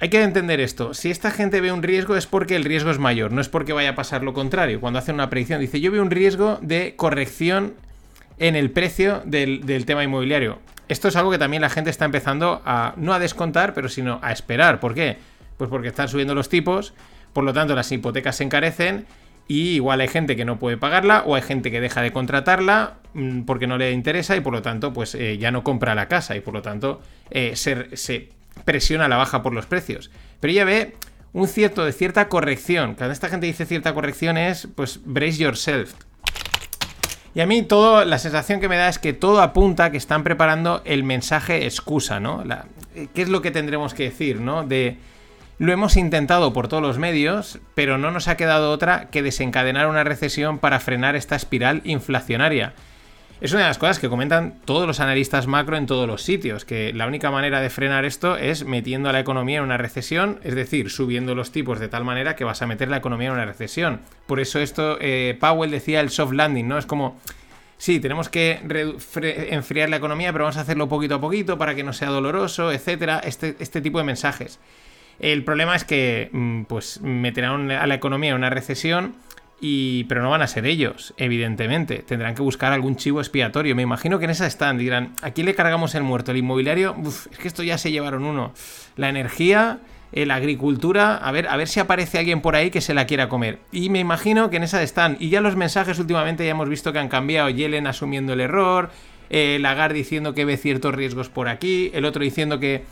Hay 0.00 0.10
que 0.10 0.22
entender 0.22 0.60
esto. 0.60 0.94
Si 0.94 1.10
esta 1.10 1.32
gente 1.32 1.60
ve 1.60 1.72
un 1.72 1.82
riesgo 1.82 2.14
es 2.14 2.28
porque 2.28 2.54
el 2.54 2.64
riesgo 2.64 2.92
es 2.92 3.00
mayor, 3.00 3.32
no 3.32 3.40
es 3.40 3.48
porque 3.48 3.72
vaya 3.72 3.90
a 3.90 3.94
pasar 3.96 4.22
lo 4.22 4.32
contrario. 4.32 4.80
Cuando 4.80 5.00
hacen 5.00 5.16
una 5.16 5.28
predicción, 5.28 5.60
dice, 5.60 5.80
yo 5.80 5.90
veo 5.90 6.02
un 6.02 6.12
riesgo 6.12 6.60
de 6.62 6.94
corrección 6.94 7.74
en 8.38 8.54
el 8.54 8.70
precio 8.70 9.22
del, 9.24 9.66
del, 9.66 9.86
tema 9.86 10.04
inmobiliario. 10.04 10.60
Esto 10.88 11.08
es 11.08 11.16
algo 11.16 11.32
que 11.32 11.38
también 11.38 11.62
la 11.62 11.68
gente 11.68 11.90
está 11.90 12.04
empezando 12.04 12.62
a, 12.64 12.94
no 12.96 13.12
a 13.12 13.18
descontar, 13.18 13.74
pero 13.74 13.88
sino 13.88 14.20
a 14.22 14.30
esperar. 14.30 14.78
¿Por 14.78 14.94
qué? 14.94 15.18
Pues 15.56 15.68
porque 15.68 15.88
están 15.88 16.08
subiendo 16.08 16.32
los 16.36 16.48
tipos, 16.48 16.94
por 17.32 17.42
lo 17.42 17.52
tanto 17.52 17.74
las 17.74 17.90
hipotecas 17.90 18.36
se 18.36 18.44
encarecen 18.44 19.06
y 19.48 19.70
igual 19.70 20.02
hay 20.02 20.08
gente 20.08 20.36
que 20.36 20.44
no 20.44 20.58
puede 20.58 20.76
pagarla 20.76 21.24
o 21.26 21.34
hay 21.34 21.42
gente 21.42 21.70
que 21.70 21.80
deja 21.80 22.02
de 22.02 22.12
contratarla 22.12 22.98
mm, 23.14 23.42
porque 23.42 23.66
no 23.66 23.78
le 23.78 23.92
interesa 23.92 24.36
y 24.36 24.40
por 24.40 24.52
lo 24.52 24.60
tanto 24.62 24.92
pues 24.92 25.14
eh, 25.14 25.38
ya 25.38 25.50
no 25.50 25.64
compra 25.64 25.94
la 25.94 26.06
casa 26.06 26.36
y 26.36 26.40
por 26.40 26.52
lo 26.52 26.62
tanto 26.62 27.00
eh, 27.30 27.56
se, 27.56 28.28
presiona 28.64 29.08
la 29.08 29.16
baja 29.16 29.42
por 29.42 29.54
los 29.54 29.66
precios. 29.66 30.10
Pero 30.40 30.52
ya 30.52 30.64
ve 30.64 30.94
un 31.32 31.48
cierto 31.48 31.84
de 31.84 31.92
cierta 31.92 32.28
corrección. 32.28 32.94
Cuando 32.94 33.12
esta 33.12 33.28
gente 33.28 33.46
dice 33.46 33.64
cierta 33.64 33.94
corrección 33.94 34.36
es 34.36 34.68
pues 34.74 35.00
brace 35.04 35.38
yourself. 35.38 35.94
Y 37.34 37.40
a 37.40 37.46
mí 37.46 37.62
todo, 37.62 38.04
la 38.04 38.18
sensación 38.18 38.60
que 38.60 38.68
me 38.68 38.76
da 38.76 38.88
es 38.88 38.98
que 38.98 39.12
todo 39.12 39.40
apunta 39.40 39.86
a 39.86 39.90
que 39.90 39.96
están 39.96 40.24
preparando 40.24 40.82
el 40.84 41.04
mensaje 41.04 41.64
excusa, 41.64 42.20
¿no? 42.20 42.42
Eh, 42.94 43.08
¿Qué 43.14 43.22
es 43.22 43.28
lo 43.28 43.42
que 43.42 43.50
tendremos 43.50 43.94
que 43.94 44.04
decir, 44.04 44.40
¿no? 44.40 44.64
De 44.64 44.98
lo 45.58 45.72
hemos 45.72 45.96
intentado 45.96 46.52
por 46.52 46.68
todos 46.68 46.82
los 46.82 46.98
medios, 46.98 47.58
pero 47.74 47.98
no 47.98 48.10
nos 48.10 48.28
ha 48.28 48.36
quedado 48.36 48.70
otra 48.70 49.10
que 49.10 49.22
desencadenar 49.22 49.88
una 49.88 50.04
recesión 50.04 50.58
para 50.58 50.78
frenar 50.78 51.16
esta 51.16 51.34
espiral 51.34 51.80
inflacionaria. 51.84 52.74
Es 53.40 53.52
una 53.52 53.62
de 53.62 53.68
las 53.68 53.78
cosas 53.78 54.00
que 54.00 54.08
comentan 54.08 54.54
todos 54.64 54.86
los 54.86 54.98
analistas 54.98 55.46
macro 55.46 55.76
en 55.76 55.86
todos 55.86 56.08
los 56.08 56.22
sitios, 56.22 56.64
que 56.64 56.92
la 56.92 57.06
única 57.06 57.30
manera 57.30 57.60
de 57.60 57.70
frenar 57.70 58.04
esto 58.04 58.36
es 58.36 58.64
metiendo 58.64 59.08
a 59.08 59.12
la 59.12 59.20
economía 59.20 59.58
en 59.58 59.64
una 59.64 59.76
recesión, 59.76 60.40
es 60.42 60.56
decir, 60.56 60.90
subiendo 60.90 61.36
los 61.36 61.52
tipos 61.52 61.78
de 61.78 61.88
tal 61.88 62.04
manera 62.04 62.34
que 62.34 62.44
vas 62.44 62.62
a 62.62 62.66
meter 62.66 62.88
la 62.88 62.96
economía 62.96 63.28
en 63.28 63.34
una 63.34 63.44
recesión. 63.44 64.00
Por 64.26 64.40
eso 64.40 64.58
esto, 64.58 64.98
eh, 65.00 65.36
Powell 65.38 65.70
decía 65.70 66.00
el 66.00 66.10
soft 66.10 66.32
landing, 66.32 66.66
¿no? 66.66 66.78
Es 66.78 66.86
como, 66.86 67.16
sí, 67.76 68.00
tenemos 68.00 68.28
que 68.28 68.60
enfriar 69.50 69.88
la 69.88 69.96
economía, 69.96 70.32
pero 70.32 70.44
vamos 70.44 70.56
a 70.56 70.62
hacerlo 70.62 70.88
poquito 70.88 71.16
a 71.16 71.20
poquito 71.20 71.58
para 71.58 71.76
que 71.76 71.84
no 71.84 71.92
sea 71.92 72.08
doloroso, 72.08 72.72
etcétera, 72.72 73.20
este, 73.24 73.54
este 73.60 73.80
tipo 73.80 73.98
de 73.98 74.04
mensajes. 74.04 74.58
El 75.20 75.44
problema 75.44 75.74
es 75.74 75.84
que 75.84 76.30
mm, 76.32 76.62
pues 76.64 77.00
meterán 77.00 77.70
a 77.70 77.86
la 77.86 77.94
economía 77.94 78.30
en 78.30 78.36
una 78.36 78.50
recesión. 78.50 79.14
Y, 79.60 80.04
pero 80.04 80.22
no 80.22 80.30
van 80.30 80.42
a 80.42 80.46
ser 80.46 80.66
ellos, 80.66 81.14
evidentemente. 81.16 82.04
Tendrán 82.06 82.36
que 82.36 82.42
buscar 82.42 82.72
algún 82.72 82.94
chivo 82.94 83.18
expiatorio. 83.20 83.74
Me 83.74 83.82
imagino 83.82 84.20
que 84.20 84.26
en 84.26 84.30
esa 84.30 84.46
están. 84.46 84.78
Dirán, 84.78 85.14
¿a 85.20 85.32
quién 85.32 85.46
le 85.46 85.54
cargamos 85.56 85.96
el 85.96 86.04
muerto? 86.04 86.30
¿El 86.30 86.36
inmobiliario? 86.36 86.94
Uf, 86.96 87.26
es 87.32 87.38
que 87.38 87.48
esto 87.48 87.64
ya 87.64 87.76
se 87.76 87.90
llevaron 87.90 88.24
uno. 88.24 88.52
La 88.94 89.08
energía, 89.08 89.80
eh, 90.12 90.26
la 90.26 90.36
agricultura, 90.36 91.16
a 91.16 91.32
ver, 91.32 91.48
a 91.48 91.56
ver 91.56 91.66
si 91.66 91.80
aparece 91.80 92.18
alguien 92.18 92.40
por 92.40 92.54
ahí 92.54 92.70
que 92.70 92.80
se 92.80 92.94
la 92.94 93.06
quiera 93.06 93.28
comer. 93.28 93.58
Y 93.72 93.90
me 93.90 93.98
imagino 93.98 94.48
que 94.48 94.58
en 94.58 94.62
esa 94.62 94.80
están. 94.80 95.16
Y 95.18 95.28
ya 95.28 95.40
los 95.40 95.56
mensajes 95.56 95.98
últimamente 95.98 96.44
ya 96.44 96.52
hemos 96.52 96.68
visto 96.68 96.92
que 96.92 97.00
han 97.00 97.08
cambiado. 97.08 97.50
Yellen 97.50 97.88
asumiendo 97.88 98.34
el 98.34 98.40
error, 98.40 98.90
eh, 99.28 99.58
Lagarde 99.60 99.94
diciendo 99.94 100.34
que 100.34 100.44
ve 100.44 100.56
ciertos 100.56 100.94
riesgos 100.94 101.28
por 101.28 101.48
aquí, 101.48 101.90
el 101.94 102.04
otro 102.04 102.22
diciendo 102.22 102.60
que 102.60 102.84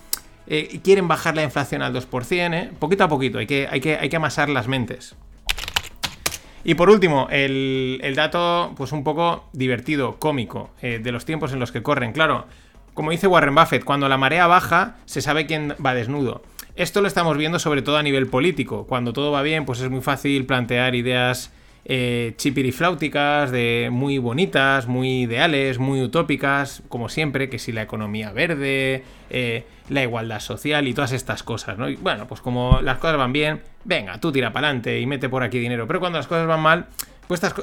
eh, 0.47 0.81
quieren 0.83 1.09
bajar 1.09 1.35
la 1.35 1.43
inflación 1.43 1.83
al 1.83 1.95
2%, 1.95 2.55
¿eh? 2.55 2.71
poquito 2.79 3.05
a 3.05 3.09
poquito, 3.09 3.39
hay 3.39 3.47
que, 3.47 3.69
hay 3.71 3.81
que, 3.81 3.97
hay 3.97 4.09
que 4.09 4.17
amasar 4.17 4.49
las 4.49 4.69
mentes. 4.69 5.17
Y 6.65 6.75
por 6.75 6.91
último, 6.91 7.29
el, 7.31 8.13
dato, 8.17 8.75
pues 8.77 8.91
un 8.91 9.05
poco 9.05 9.45
divertido, 9.53 10.17
cómico, 10.19 10.71
eh, 10.83 10.99
de 11.01 11.13
los 11.13 11.25
tiempos 11.25 11.53
en 11.53 11.61
los 11.61 11.71
que 11.71 11.83
corren. 11.83 12.13
Claro, 12.13 12.47
como 12.93 13.13
dice 13.13 13.29
Warren 13.29 13.55
Buffett, 13.55 13.85
cuando 13.85 14.09
la 14.09 14.17
marea 14.17 14.49
baja, 14.49 14.97
se 15.05 15.21
sabe 15.21 15.47
quién 15.47 15.77
va 15.85 15.95
desnudo. 15.95 16.43
Esto 16.75 17.01
lo 17.03 17.07
estamos 17.07 17.37
viendo 17.37 17.59
sobre 17.59 17.83
todo 17.83 17.99
a 17.99 18.03
nivel 18.03 18.27
político. 18.27 18.85
Cuando 18.87 19.13
todo 19.13 19.31
va 19.31 19.43
bien, 19.43 19.65
pues 19.65 19.81
es 19.81 19.91
muy 19.91 20.01
fácil 20.01 20.45
plantear 20.45 20.95
ideas 20.97 21.53
eh, 21.89 22.35
chipirifláuticas, 22.37 23.53
de 23.53 23.91
muy 23.93 24.19
bonitas, 24.19 24.89
muy 24.89 25.23
ideales, 25.23 25.79
muy 25.79 26.03
utópicas, 26.03 26.83
como 26.89 27.09
siempre, 27.09 27.49
que 27.49 27.61
si 27.61 27.71
la 27.71 27.83
economía 27.83 28.33
verde, 28.33 29.05
eh, 29.31 29.65
la 29.89 30.03
igualdad 30.03 30.41
social 30.41 30.89
y 30.89 30.95
todas 30.95 31.13
estas 31.13 31.45
cosas, 31.45 31.79
¿no? 31.79 31.89
Y 31.89 31.95
bueno, 31.95 32.27
pues 32.27 32.41
como 32.41 32.81
las 32.83 32.99
cosas 32.99 33.19
van 33.19 33.33
bien, 33.33 33.63
venga, 33.85 34.19
tú 34.19 34.33
tira 34.33 34.53
para 34.53 34.67
adelante 34.67 34.99
y 34.99 35.07
mete 35.07 35.29
por 35.29 35.45
aquí 35.45 35.61
dinero. 35.61 35.87
Pero 35.87 36.01
cuando 36.01 36.19
las 36.19 36.27
cosas 36.27 36.49
van 36.49 36.61
mal, 36.61 36.87
pues 37.29 37.41
estas 37.43 37.55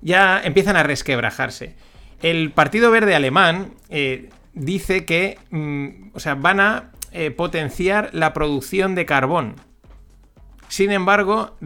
ya 0.00 0.40
empiezan 0.42 0.76
a 0.76 0.82
resquebrajarse. 0.82 1.74
El 2.22 2.50
Partido 2.52 2.90
Verde 2.90 3.14
Alemán 3.14 3.74
eh, 3.90 4.30
dice 4.54 5.04
que, 5.04 5.38
mm, 5.50 6.10
o 6.14 6.20
sea, 6.20 6.36
van 6.36 6.60
a 6.60 6.92
eh, 7.12 7.30
potenciar 7.30 8.08
la 8.14 8.32
producción 8.32 8.94
de 8.94 9.04
carbón. 9.04 9.56
Sin 10.68 10.90
embargo, 10.90 11.56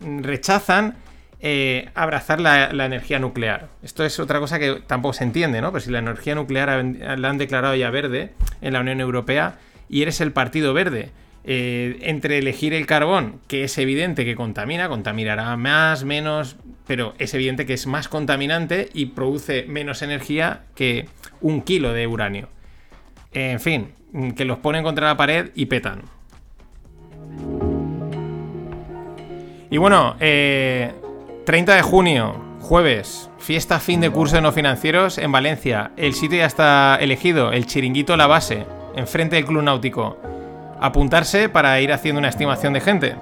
rechazan 0.00 0.96
eh, 1.40 1.90
abrazar 1.94 2.40
la, 2.40 2.70
energía 2.70 3.18
nuclear. 3.18 3.68
Esto 3.82 4.04
es 4.04 4.18
otra 4.18 4.40
cosa 4.40 4.58
que 4.58 4.82
tampoco 4.86 5.12
se 5.12 5.24
entiende, 5.24 5.60
¿no? 5.60 5.70
Pero 5.70 5.84
si 5.84 5.90
la 5.90 5.98
energía 5.98 6.34
nuclear 6.34 6.84
la 7.18 7.28
han 7.28 7.38
declarado 7.38 7.74
ya 7.74 7.90
verde 7.90 8.32
en 8.62 8.72
la 8.72 8.80
Unión 8.80 9.00
Europea 9.00 9.58
y 9.88 10.02
eres 10.02 10.20
el 10.20 10.32
partido 10.32 10.72
verde, 10.74 11.10
eh, 11.44 11.98
entre 12.02 12.38
elegir 12.38 12.74
el 12.74 12.86
carbón, 12.86 13.40
que 13.46 13.64
es 13.64 13.78
evidente 13.78 14.24
que 14.24 14.34
contamina, 14.34 14.88
contaminará 14.88 15.56
más, 15.56 16.04
menos, 16.04 16.56
pero 16.86 17.14
es 17.18 17.34
evidente 17.34 17.66
que 17.66 17.74
es 17.74 17.86
más 17.86 18.08
contaminante 18.08 18.88
y 18.92 19.06
produce 19.06 19.66
menos 19.68 20.02
energía 20.02 20.62
que 20.74 21.06
un 21.40 21.62
kilo 21.62 21.92
de 21.92 22.06
uranio. 22.06 22.48
En 23.32 23.60
fin, 23.60 23.92
que 24.34 24.44
los 24.44 24.58
ponen 24.58 24.82
contra 24.82 25.06
la 25.06 25.16
pared 25.16 25.50
y 25.54 25.66
petan. 25.66 26.15
Y 29.76 29.78
bueno, 29.78 30.16
30 30.18 30.22
eh, 30.22 30.94
de 31.46 31.82
junio, 31.82 32.34
jueves, 32.62 33.28
fiesta 33.36 33.78
fin 33.78 34.00
de 34.00 34.08
curso 34.08 34.36
de 34.36 34.40
no 34.40 34.50
financieros 34.50 35.18
en 35.18 35.30
Valencia. 35.30 35.90
El 35.98 36.14
sitio 36.14 36.38
ya 36.38 36.46
está 36.46 36.96
elegido, 36.98 37.52
el 37.52 37.66
chiringuito 37.66 38.16
La 38.16 38.26
Base, 38.26 38.64
enfrente 38.94 39.36
del 39.36 39.44
Club 39.44 39.62
Náutico. 39.62 40.16
Apuntarse 40.80 41.50
para 41.50 41.78
ir 41.82 41.92
haciendo 41.92 42.20
una 42.20 42.30
estimación 42.30 42.72
de 42.72 42.80
gente. 42.80 43.16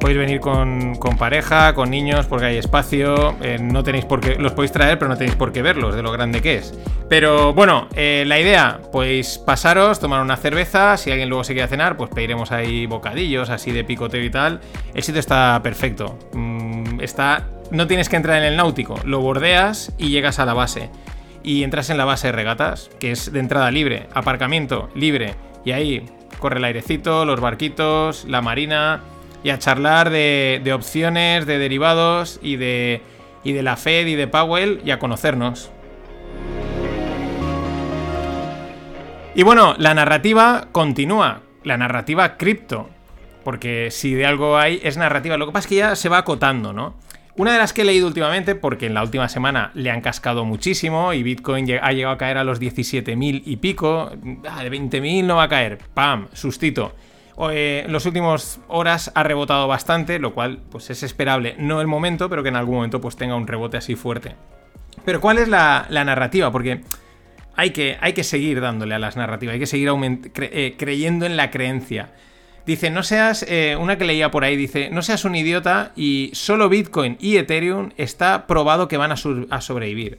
Podéis 0.00 0.18
venir 0.18 0.40
con, 0.40 0.98
pareja, 1.18 1.74
con 1.74 1.90
niños, 1.90 2.24
porque 2.24 2.46
hay 2.46 2.56
espacio. 2.56 3.36
Eh, 3.42 3.58
no 3.60 3.84
tenéis 3.84 4.06
por 4.06 4.20
qué. 4.20 4.36
Los 4.36 4.52
podéis 4.52 4.72
traer, 4.72 4.98
pero 4.98 5.10
no 5.10 5.18
tenéis 5.18 5.36
por 5.36 5.52
qué 5.52 5.60
verlos, 5.60 5.94
de 5.94 6.02
lo 6.02 6.10
grande 6.10 6.40
que 6.40 6.56
es. 6.56 6.72
Pero 7.10 7.52
bueno, 7.52 7.86
eh, 7.94 8.24
la 8.26 8.40
idea, 8.40 8.80
pues 8.92 9.36
pasaros, 9.36 10.00
tomar 10.00 10.22
una 10.22 10.38
cerveza. 10.38 10.96
Si 10.96 11.10
alguien 11.10 11.28
luego 11.28 11.44
se 11.44 11.52
quiere 11.52 11.68
cenar, 11.68 11.98
pues 11.98 12.08
pediremos 12.14 12.50
ahí 12.50 12.86
bocadillos, 12.86 13.50
así 13.50 13.72
de 13.72 13.84
picoteo 13.84 14.24
y 14.24 14.30
tal. 14.30 14.62
El 14.94 15.02
sitio 15.02 15.20
está 15.20 15.60
perfecto. 15.62 16.18
Mm, 16.32 17.00
está. 17.02 17.48
No 17.70 17.86
tienes 17.86 18.08
que 18.08 18.16
entrar 18.16 18.38
en 18.38 18.44
el 18.44 18.56
náutico, 18.56 18.98
lo 19.04 19.20
bordeas 19.20 19.92
y 19.98 20.08
llegas 20.08 20.38
a 20.38 20.46
la 20.46 20.54
base. 20.54 20.88
Y 21.42 21.62
entras 21.62 21.90
en 21.90 21.98
la 21.98 22.06
base 22.06 22.28
de 22.28 22.32
regatas, 22.32 22.90
que 22.98 23.12
es 23.12 23.30
de 23.32 23.38
entrada 23.38 23.70
libre, 23.70 24.08
aparcamiento 24.14 24.88
libre. 24.94 25.34
Y 25.62 25.72
ahí 25.72 26.06
corre 26.38 26.56
el 26.56 26.64
airecito, 26.64 27.26
los 27.26 27.38
barquitos, 27.38 28.24
la 28.24 28.40
marina 28.40 29.02
y 29.42 29.50
a 29.50 29.58
charlar 29.58 30.10
de, 30.10 30.70
opciones, 30.74 31.46
de 31.46 31.58
derivados 31.58 32.38
y 32.42 32.56
de, 32.56 33.02
y 33.44 33.52
de 33.52 33.62
la 33.62 33.76
Fed 33.76 34.06
y 34.06 34.14
de 34.14 34.26
Powell 34.26 34.80
y 34.84 34.90
a 34.90 34.98
conocernos. 34.98 35.70
Y 39.34 39.42
bueno, 39.42 39.74
la 39.78 39.94
narrativa 39.94 40.68
continúa, 40.72 41.42
la 41.62 41.76
narrativa 41.76 42.36
cripto, 42.36 42.90
porque 43.44 43.90
si 43.90 44.12
de 44.14 44.26
algo 44.26 44.58
hay 44.58 44.80
es 44.82 44.96
narrativa, 44.96 45.36
lo 45.36 45.46
que 45.46 45.52
pasa 45.52 45.66
es 45.66 45.68
que 45.68 45.76
ya 45.76 45.96
se 45.96 46.08
va 46.08 46.18
acotando, 46.18 46.72
¿no? 46.72 46.96
Una 47.36 47.52
de 47.52 47.58
las 47.58 47.72
que 47.72 47.82
he 47.82 47.84
leído 47.84 48.08
últimamente, 48.08 48.56
porque 48.56 48.86
en 48.86 48.92
la 48.92 49.02
última 49.02 49.28
semana 49.28 49.70
le 49.74 49.90
han 49.90 50.02
cascado 50.02 50.44
muchísimo 50.44 51.14
y 51.14 51.22
Bitcoin 51.22 51.64
ha 51.80 51.92
llegado 51.92 52.14
a 52.14 52.18
caer 52.18 52.36
a 52.36 52.44
los 52.44 52.60
17.000 52.60 53.42
y 53.46 53.56
pico, 53.56 54.10
ah, 54.46 54.62
de 54.62 54.70
20.000 54.70 55.24
no 55.24 55.36
va 55.36 55.44
a 55.44 55.48
caer, 55.48 55.78
¡pam! 55.94 56.26
Sustito 56.34 56.92
en 57.48 57.56
eh, 57.56 57.86
los 57.88 58.04
últimos 58.04 58.60
horas 58.68 59.10
ha 59.14 59.22
rebotado 59.22 59.66
bastante, 59.66 60.18
lo 60.18 60.34
cual 60.34 60.60
pues 60.70 60.90
es 60.90 61.02
esperable, 61.02 61.54
no 61.58 61.80
el 61.80 61.86
momento, 61.86 62.28
pero 62.28 62.42
que 62.42 62.50
en 62.50 62.56
algún 62.56 62.76
momento 62.76 63.00
pues 63.00 63.16
tenga 63.16 63.34
un 63.34 63.46
rebote 63.46 63.78
así 63.78 63.94
fuerte. 63.94 64.34
Pero 65.04 65.20
¿cuál 65.20 65.38
es 65.38 65.48
la, 65.48 65.86
narrativa? 65.88 66.52
Porque 66.52 66.82
hay 67.56 67.70
que, 67.70 67.96
hay 68.00 68.12
que, 68.12 68.24
seguir 68.24 68.60
dándole 68.60 68.94
a 68.94 68.98
las 68.98 69.16
narrativas, 69.16 69.54
hay 69.54 69.60
que 69.60 69.66
seguir 69.66 69.88
eh, 70.36 70.74
creyendo 70.78 71.24
en 71.24 71.36
la 71.36 71.50
creencia. 71.50 72.12
Dice, 72.66 72.90
no 72.90 73.02
seas, 73.02 73.44
eh, 73.48 73.76
una 73.80 73.96
que 73.96 74.04
leía 74.04 74.30
por 74.30 74.44
ahí, 74.44 74.56
dice, 74.56 74.90
no 74.90 75.00
seas 75.00 75.24
un 75.24 75.34
idiota 75.34 75.92
y 75.96 76.30
solo 76.34 76.68
Bitcoin 76.68 77.16
y 77.20 77.38
Ethereum 77.38 77.90
está 77.96 78.46
probado 78.46 78.86
que 78.86 78.98
van 78.98 79.12
a, 79.12 79.14
a 79.14 79.60
sobrevivir. 79.60 80.18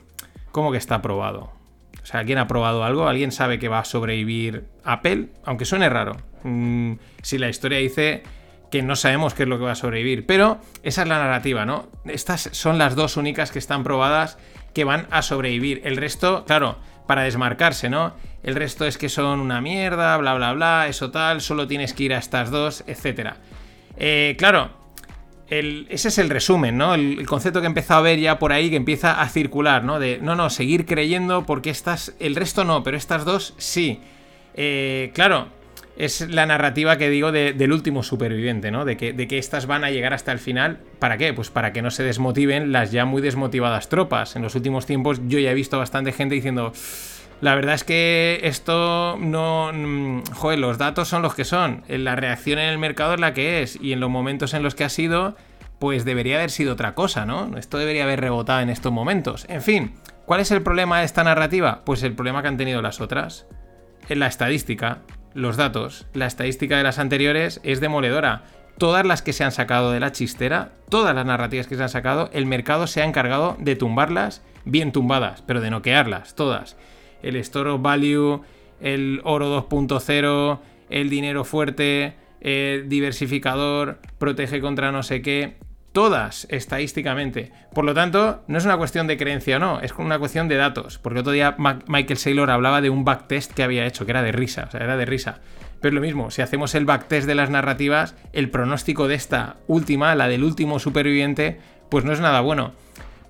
¿Cómo 0.51 0.71
que 0.71 0.77
está 0.79 1.01
probado? 1.01 1.60
O 2.03 2.05
sea, 2.05 2.19
¿alguien 2.19 2.37
ha 2.37 2.47
probado 2.47 2.83
algo? 2.83 3.07
¿Alguien 3.07 3.31
sabe 3.31 3.59
que 3.59 3.67
va 3.67 3.79
a 3.79 3.85
sobrevivir 3.85 4.65
Apple? 4.83 5.27
Aunque 5.45 5.65
suene 5.65 5.89
raro. 5.89 6.17
Mm, 6.43 6.93
si 7.21 7.37
la 7.37 7.49
historia 7.49 7.77
dice 7.77 8.23
que 8.71 8.81
no 8.81 8.95
sabemos 8.95 9.33
qué 9.33 9.43
es 9.43 9.49
lo 9.49 9.57
que 9.57 9.65
va 9.65 9.73
a 9.73 9.75
sobrevivir. 9.75 10.25
Pero 10.25 10.59
esa 10.81 11.03
es 11.03 11.07
la 11.07 11.19
narrativa, 11.19 11.65
¿no? 11.65 11.89
Estas 12.05 12.49
son 12.53 12.77
las 12.77 12.95
dos 12.95 13.17
únicas 13.17 13.51
que 13.51 13.59
están 13.59 13.83
probadas 13.83 14.37
que 14.73 14.85
van 14.85 15.07
a 15.11 15.21
sobrevivir. 15.21 15.81
El 15.83 15.97
resto, 15.97 16.45
claro, 16.45 16.77
para 17.05 17.23
desmarcarse, 17.23 17.89
¿no? 17.89 18.13
El 18.41 18.55
resto 18.55 18.85
es 18.85 18.97
que 18.97 19.09
son 19.09 19.39
una 19.39 19.61
mierda, 19.61 20.15
bla, 20.17 20.33
bla, 20.33 20.53
bla, 20.53 20.87
eso 20.87 21.11
tal, 21.11 21.41
solo 21.41 21.67
tienes 21.67 21.93
que 21.93 22.03
ir 22.03 22.13
a 22.13 22.17
estas 22.17 22.49
dos, 22.49 22.83
etc. 22.87 23.33
Eh, 23.97 24.35
claro, 24.39 24.71
ese 25.51 26.07
es 26.07 26.17
el 26.17 26.29
resumen, 26.29 26.77
¿no? 26.77 26.93
El, 26.93 27.25
concepto 27.25 27.59
que 27.59 27.65
he 27.65 27.67
empezado 27.67 27.99
a 27.99 28.03
ver 28.03 28.19
ya 28.19 28.39
por 28.39 28.53
ahí, 28.53 28.69
que 28.69 28.77
empieza 28.77 29.21
a 29.21 29.27
circular, 29.27 29.83
¿no? 29.83 29.99
De, 29.99 30.17
no, 30.21 30.35
no, 30.35 30.49
seguir 30.49 30.85
creyendo 30.85 31.45
porque 31.45 31.69
estas, 31.69 32.15
el 32.19 32.35
resto 32.35 32.63
no, 32.63 32.83
pero 32.83 32.95
estas 32.95 33.25
dos 33.25 33.53
sí. 33.57 33.99
Eh, 34.53 35.11
claro, 35.13 35.49
es 35.97 36.29
la 36.29 36.45
narrativa 36.45 36.97
que 36.97 37.09
digo 37.09 37.33
del 37.33 37.71
último 37.73 38.01
superviviente, 38.01 38.71
¿no? 38.71 38.85
De 38.85 38.95
que, 38.95 39.11
de 39.11 39.27
que 39.27 39.37
estas 39.37 39.65
van 39.67 39.83
a 39.83 39.91
llegar 39.91 40.13
hasta 40.13 40.31
el 40.31 40.39
final. 40.39 40.79
¿Para 40.99 41.17
qué? 41.17 41.33
Pues 41.33 41.49
para 41.49 41.73
que 41.73 41.81
no 41.81 41.91
se 41.91 42.03
desmotiven 42.03 42.71
las 42.71 42.93
ya 42.93 43.03
muy 43.03 43.21
desmotivadas 43.21 43.89
tropas. 43.89 44.37
En 44.37 44.41
los 44.41 44.55
últimos 44.55 44.85
tiempos 44.85 45.19
yo 45.27 45.37
ya 45.37 45.51
he 45.51 45.55
visto 45.55 45.77
bastante 45.77 46.13
gente 46.13 46.35
diciendo... 46.35 46.71
La 47.41 47.55
verdad 47.55 47.73
es 47.73 47.83
que 47.83 48.39
esto 48.43 49.17
no... 49.19 49.71
Mm, 49.73 50.21
joder, 50.33 50.59
los 50.59 50.77
datos 50.77 51.07
son 51.07 51.23
los 51.23 51.33
que 51.33 51.43
son. 51.43 51.83
La 51.87 52.15
reacción 52.15 52.59
en 52.59 52.69
el 52.69 52.77
mercado 52.77 53.15
es 53.15 53.19
la 53.19 53.33
que 53.33 53.63
es. 53.63 53.79
Y 53.81 53.93
en 53.93 53.99
los 53.99 54.11
momentos 54.11 54.53
en 54.53 54.61
los 54.61 54.75
que 54.75 54.83
ha 54.83 54.89
sido, 54.89 55.35
pues 55.79 56.05
debería 56.05 56.37
haber 56.37 56.51
sido 56.51 56.73
otra 56.73 56.93
cosa, 56.93 57.25
¿no? 57.25 57.57
Esto 57.57 57.79
debería 57.79 58.03
haber 58.03 58.21
rebotado 58.21 58.61
en 58.61 58.69
estos 58.69 58.91
momentos. 58.91 59.47
En 59.49 59.63
fin, 59.63 59.95
¿cuál 60.27 60.39
es 60.39 60.51
el 60.51 60.61
problema 60.61 60.99
de 60.99 61.05
esta 61.05 61.23
narrativa? 61.23 61.81
Pues 61.83 62.03
el 62.03 62.13
problema 62.13 62.43
que 62.43 62.47
han 62.47 62.57
tenido 62.57 62.83
las 62.83 63.01
otras. 63.01 63.47
En 64.07 64.19
la 64.19 64.27
estadística, 64.27 64.99
los 65.33 65.57
datos, 65.57 66.05
la 66.13 66.27
estadística 66.27 66.77
de 66.77 66.83
las 66.83 66.99
anteriores 66.99 67.59
es 67.63 67.81
demoledora. 67.81 68.43
Todas 68.77 69.05
las 69.05 69.23
que 69.23 69.33
se 69.33 69.43
han 69.43 69.51
sacado 69.51 69.91
de 69.91 69.99
la 69.99 70.11
chistera, 70.11 70.73
todas 70.89 71.15
las 71.15 71.25
narrativas 71.25 71.65
que 71.65 71.75
se 71.75 71.83
han 71.83 71.89
sacado, 71.89 72.29
el 72.33 72.45
mercado 72.45 72.85
se 72.85 73.01
ha 73.01 73.05
encargado 73.05 73.57
de 73.59 73.75
tumbarlas 73.75 74.43
bien 74.63 74.91
tumbadas, 74.91 75.41
pero 75.41 75.59
de 75.59 75.71
noquearlas, 75.71 76.35
todas 76.35 76.77
el 77.23 77.35
Store 77.37 77.71
of 77.71 77.81
Value, 77.81 78.41
el 78.81 79.21
oro 79.23 79.67
2.0, 79.69 80.59
el 80.89 81.09
dinero 81.09 81.43
fuerte, 81.43 82.15
el 82.41 82.89
diversificador, 82.89 83.99
protege 84.17 84.59
contra 84.61 84.91
no 84.91 85.03
sé 85.03 85.21
qué, 85.21 85.57
todas 85.91 86.47
estadísticamente. 86.49 87.51
Por 87.73 87.85
lo 87.85 87.93
tanto, 87.93 88.43
no 88.47 88.57
es 88.57 88.65
una 88.65 88.77
cuestión 88.77 89.07
de 89.07 89.17
creencia 89.17 89.57
o 89.57 89.59
no, 89.59 89.79
es 89.81 89.93
una 89.97 90.19
cuestión 90.19 90.47
de 90.47 90.55
datos. 90.55 90.97
Porque 90.99 91.19
otro 91.19 91.31
día 91.31 91.55
Michael 91.57 92.17
Saylor 92.17 92.49
hablaba 92.49 92.81
de 92.81 92.89
un 92.89 93.03
backtest 93.03 93.53
que 93.53 93.63
había 93.63 93.85
hecho, 93.85 94.05
que 94.05 94.11
era 94.11 94.23
de 94.23 94.31
risa, 94.31 94.65
o 94.67 94.71
sea, 94.71 94.81
era 94.81 94.97
de 94.97 95.05
risa. 95.05 95.39
Pero 95.79 95.89
es 95.89 95.95
lo 95.95 96.01
mismo, 96.01 96.29
si 96.29 96.41
hacemos 96.41 96.75
el 96.75 96.85
backtest 96.85 97.27
de 97.27 97.35
las 97.35 97.49
narrativas, 97.49 98.15
el 98.33 98.49
pronóstico 98.51 99.07
de 99.07 99.15
esta 99.15 99.57
última, 99.67 100.13
la 100.15 100.27
del 100.27 100.43
último 100.43 100.79
superviviente, 100.79 101.59
pues 101.89 102.05
no 102.05 102.13
es 102.13 102.19
nada 102.19 102.41
bueno. 102.41 102.73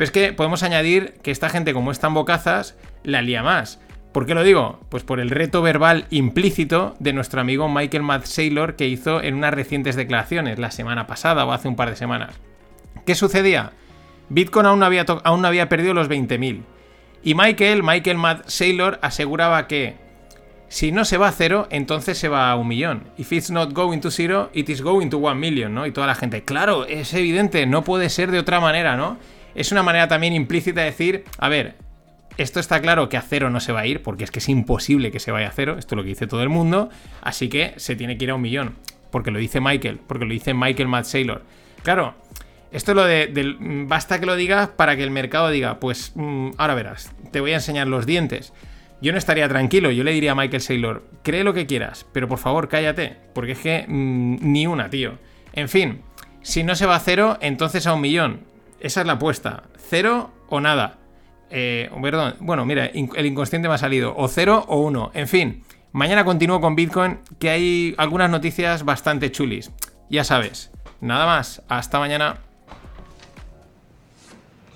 Pero 0.02 0.08
es 0.08 0.12
que 0.14 0.34
podemos 0.34 0.64
añadir 0.64 1.14
que 1.22 1.30
esta 1.30 1.48
gente, 1.48 1.74
como 1.74 1.92
están 1.92 2.16
bocazas, 2.16 2.76
la 3.04 3.22
lía 3.22 3.44
más. 3.44 3.80
¿Por 4.12 4.26
qué 4.26 4.34
lo 4.34 4.42
digo? 4.42 4.80
Pues 4.90 5.04
por 5.04 5.20
el 5.20 5.30
reto 5.30 5.62
verbal 5.62 6.08
implícito 6.10 6.96
de 6.98 7.14
nuestro 7.14 7.40
amigo 7.40 7.70
Michael 7.70 8.02
Matt 8.02 8.26
Saylor 8.26 8.76
que 8.76 8.88
hizo 8.88 9.22
en 9.22 9.36
unas 9.36 9.54
recientes 9.54 9.96
declaraciones, 9.96 10.58
la 10.58 10.72
semana 10.72 11.06
pasada 11.06 11.46
o 11.46 11.52
hace 11.52 11.68
un 11.68 11.76
par 11.76 11.92
de 11.92 11.98
semanas. 11.98 12.34
¿Qué 13.06 13.14
sucedía? 13.14 13.74
Bitcoin 14.30 14.66
aún 14.66 14.80
no 14.80 14.88
había, 14.88 15.06
aún 15.24 15.44
no 15.44 15.48
había 15.48 15.70
perdido 15.70 15.94
los 15.94 16.10
20.000. 16.10 16.64
Y 17.22 17.36
Michael, 17.36 17.84
Michael 17.84 18.18
Matt 18.18 18.48
aseguraba 19.04 19.68
que 19.68 19.98
si 20.68 20.92
no 20.92 21.06
se 21.06 21.20
va 21.20 21.28
a 21.28 21.32
cero, 21.32 21.68
entonces 21.70 22.18
se 22.18 22.28
va 22.28 22.50
a 22.50 22.56
un 22.56 22.68
millón. 22.68 23.04
If 23.20 23.32
it's 23.34 23.52
not 23.52 23.72
going 23.74 24.00
to 24.00 24.10
zero, 24.10 24.50
it 24.54 24.68
is 24.68 24.82
going 24.82 25.10
to 25.10 25.20
one 25.20 25.40
million, 25.40 25.76
¿no? 25.76 25.86
Y 25.86 25.92
toda 25.92 26.08
la 26.08 26.16
gente, 26.16 26.42
claro, 26.42 26.88
es 26.88 27.14
evidente, 27.14 27.68
no 27.68 27.84
puede 27.84 28.10
ser 28.10 28.32
de 28.32 28.40
otra 28.40 28.60
manera, 28.60 28.98
¿no? 28.98 29.20
Es 29.56 29.72
una 29.72 29.84
manera 29.84 30.08
también 30.08 30.34
implícita 30.34 30.82
de 30.82 30.86
decir, 30.88 31.24
a 31.38 31.50
ver, 31.50 31.76
esto 32.38 32.60
está 32.60 32.82
claro 32.82 33.10
que 33.10 33.18
a 33.18 33.22
cero 33.22 33.50
no 33.50 33.60
se 33.60 33.72
va 33.72 33.82
a 33.82 33.88
ir, 33.88 34.02
porque 34.02 34.24
es 34.24 34.32
que 34.32 34.40
es 34.40 34.50
imposible 34.50 35.12
que 35.12 35.20
se 35.20 35.32
vaya 35.32 35.50
a 35.50 35.52
cero, 35.52 35.76
esto 35.78 35.96
es 35.96 35.98
lo 35.98 36.04
que 36.04 36.10
dice 36.10 36.28
todo 36.28 36.44
el 36.44 36.50
mundo, 36.50 36.90
así 37.22 37.50
que 37.50 37.74
se 37.78 37.96
tiene 37.96 38.18
que 38.18 38.26
ir 38.26 38.32
a 38.32 38.36
un 38.36 38.42
millón, 38.42 38.76
porque 39.12 39.32
lo 39.32 39.40
dice 39.40 39.60
Michael, 39.60 40.00
porque 40.08 40.26
lo 40.26 40.32
dice 40.32 40.54
Michael 40.54 40.88
Matt 40.88 41.06
Saylor. 41.06 41.44
Claro, 41.84 42.16
esto 42.72 42.92
es 42.92 42.96
lo 42.96 43.04
de, 43.04 43.58
basta 43.88 44.20
que 44.20 44.26
lo 44.26 44.36
digas 44.36 44.70
para 44.70 44.96
que 44.96 45.04
el 45.04 45.12
mercado 45.12 45.50
diga, 45.50 45.80
pues 45.80 46.14
mm, 46.16 46.52
ahora 46.58 46.76
verás, 46.76 47.14
te 47.32 47.42
voy 47.42 47.52
a 47.52 47.56
enseñar 47.56 47.88
los 47.88 48.06
dientes. 48.06 48.54
Yo 49.02 49.12
no 49.12 49.18
estaría 49.18 49.50
tranquilo, 49.50 49.90
yo 49.90 50.04
le 50.04 50.12
diría 50.12 50.34
a 50.34 50.36
Michael 50.36 50.62
Saylor, 50.62 51.04
cree 51.24 51.44
lo 51.44 51.54
que 51.54 51.66
quieras, 51.66 52.06
pero 52.14 52.28
por 52.28 52.38
favor 52.38 52.70
cállate, 52.70 53.18
porque 53.34 53.54
es 53.54 53.60
que 53.60 53.86
mm, 53.88 54.38
ni 54.42 54.68
una, 54.68 54.90
tío. 54.90 55.18
En 55.54 55.68
fin, 55.68 56.02
si 56.42 56.64
no 56.64 56.76
se 56.76 56.86
va 56.86 56.96
a 56.96 57.00
cero, 57.00 57.38
entonces 57.42 57.88
a 57.88 57.94
un 57.94 58.02
millón. 58.02 58.51
Esa 58.82 59.02
es 59.02 59.08
la 59.08 59.14
apuesta. 59.14 59.64
Cero 59.78 60.32
o 60.50 60.60
nada. 60.60 60.98
Eh, 61.52 61.90
perdón, 62.02 62.36
bueno, 62.40 62.66
mira, 62.66 62.88
el 62.88 63.26
inconsciente 63.26 63.68
me 63.68 63.76
ha 63.76 63.78
salido. 63.78 64.16
O 64.18 64.28
cero 64.28 64.66
o 64.68 64.82
uno. 64.82 65.12
En 65.14 65.28
fin, 65.28 65.64
mañana 65.92 66.26
continúo 66.26 66.60
con 66.60 66.76
Bitcoin, 66.76 67.20
que 67.40 67.50
hay 67.52 67.96
algunas 67.98 68.30
noticias 68.32 68.84
bastante 68.84 69.32
chulis. 69.32 69.72
Ya 70.10 70.24
sabes. 70.24 70.72
Nada 71.00 71.26
más. 71.28 71.62
Hasta 71.68 72.00
mañana. 72.00 72.38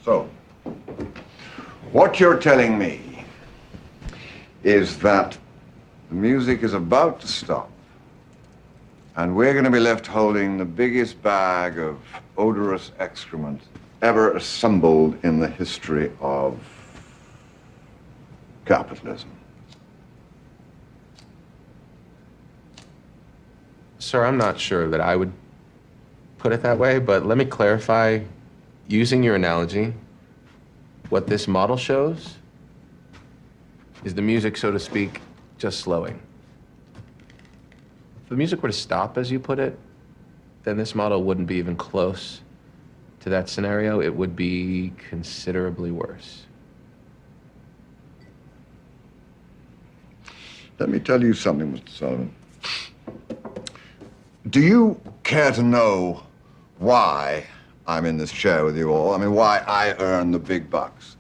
So, 0.04 0.28
what 1.92 2.20
you're 2.20 2.40
telling 2.40 2.78
me 2.78 3.26
is 4.64 5.00
that 5.00 5.36
the 6.10 6.16
music 6.16 6.62
is 6.62 6.76
about 6.76 7.20
to 7.22 7.28
stop, 7.28 7.70
and 9.16 9.36
we're 9.36 9.54
going 9.54 9.66
to 9.66 9.72
be 9.72 9.80
left 9.80 10.06
holding 10.06 10.60
the 10.60 10.66
biggest 10.66 11.20
bag 11.24 11.80
of 11.80 11.98
odorous 12.38 12.92
excrement 13.00 13.62
ever 14.06 14.34
assembled 14.34 15.18
in 15.26 15.40
the 15.40 15.48
history 15.48 16.12
of 16.22 16.60
capitalism. 18.64 19.32
Sir, 23.98 24.24
I'm 24.24 24.38
not 24.38 24.60
sure 24.60 24.88
that 24.90 25.02
I 25.02 25.16
would 25.16 25.34
put 26.38 26.54
it 26.54 26.62
that 26.62 26.78
way, 26.78 27.00
but 27.00 27.26
let 27.26 27.40
me 27.40 27.46
clarify 27.46 28.20
using 28.88 29.24
your 29.24 29.34
analogy. 29.34 29.92
What 31.10 31.26
this 31.26 31.48
model 31.48 31.76
shows 31.76 32.36
is 34.04 34.14
the 34.14 34.22
music, 34.22 34.56
so 34.56 34.72
to 34.72 34.80
speak, 34.80 35.20
just 35.58 35.80
slowing. 35.80 36.22
If 38.22 38.30
the 38.30 38.36
music 38.36 38.62
were 38.62 38.70
to 38.70 38.74
stop, 38.74 39.18
as 39.18 39.32
you 39.32 39.40
put 39.40 39.58
it, 39.58 39.76
then 40.64 40.78
this 40.78 40.94
model 40.94 41.24
wouldn't 41.24 41.48
be 41.48 41.56
even 41.56 41.76
close 41.76 42.42
to 43.26 43.32
that 43.32 43.50
scenario, 43.50 44.02
it 44.02 44.16
would 44.16 44.36
be 44.36 44.94
considerably 45.10 45.90
worse. 45.90 46.44
Let 50.78 50.90
me 50.90 51.00
tell 51.00 51.24
you 51.24 51.34
something, 51.34 51.74
Mr. 51.74 51.90
Sullivan. 51.90 52.36
Do 54.52 54.62
you 54.62 55.02
care 55.24 55.52
to 55.54 55.64
know 55.64 56.22
why 56.78 57.48
I'm 57.88 58.06
in 58.06 58.16
this 58.18 58.32
chair 58.32 58.64
with 58.64 58.78
you 58.78 58.92
all? 58.92 59.16
I 59.16 59.18
mean, 59.18 59.34
why 59.34 59.58
I 59.66 59.96
earn 59.98 60.30
the 60.30 60.38
big 60.38 60.70
bucks? 60.70 61.18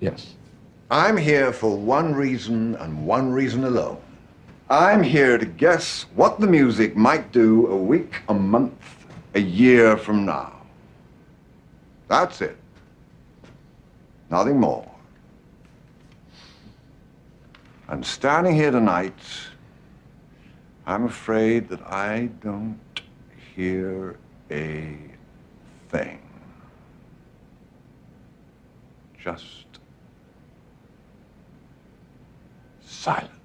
Yes. 0.00 0.34
I'm 0.90 1.16
here 1.16 1.54
for 1.54 1.74
one 1.74 2.14
reason 2.14 2.74
and 2.74 3.06
one 3.06 3.32
reason 3.32 3.64
alone. 3.64 3.96
I'm 4.68 5.02
here 5.02 5.38
to 5.38 5.46
guess 5.46 6.04
what 6.14 6.38
the 6.38 6.46
music 6.46 6.96
might 6.96 7.32
do 7.32 7.66
a 7.68 7.76
week, 7.76 8.16
a 8.28 8.34
month, 8.34 9.01
a 9.34 9.40
year 9.40 9.96
from 9.96 10.24
now. 10.24 10.52
That's 12.08 12.40
it. 12.40 12.56
Nothing 14.30 14.60
more. 14.60 14.88
And 17.88 18.04
standing 18.04 18.54
here 18.54 18.70
tonight, 18.70 19.14
I'm 20.86 21.04
afraid 21.04 21.68
that 21.68 21.82
I 21.82 22.30
don't 22.40 22.80
hear 23.54 24.18
a 24.50 24.96
thing. 25.90 26.20
Just 29.18 29.66
silence. 32.80 33.41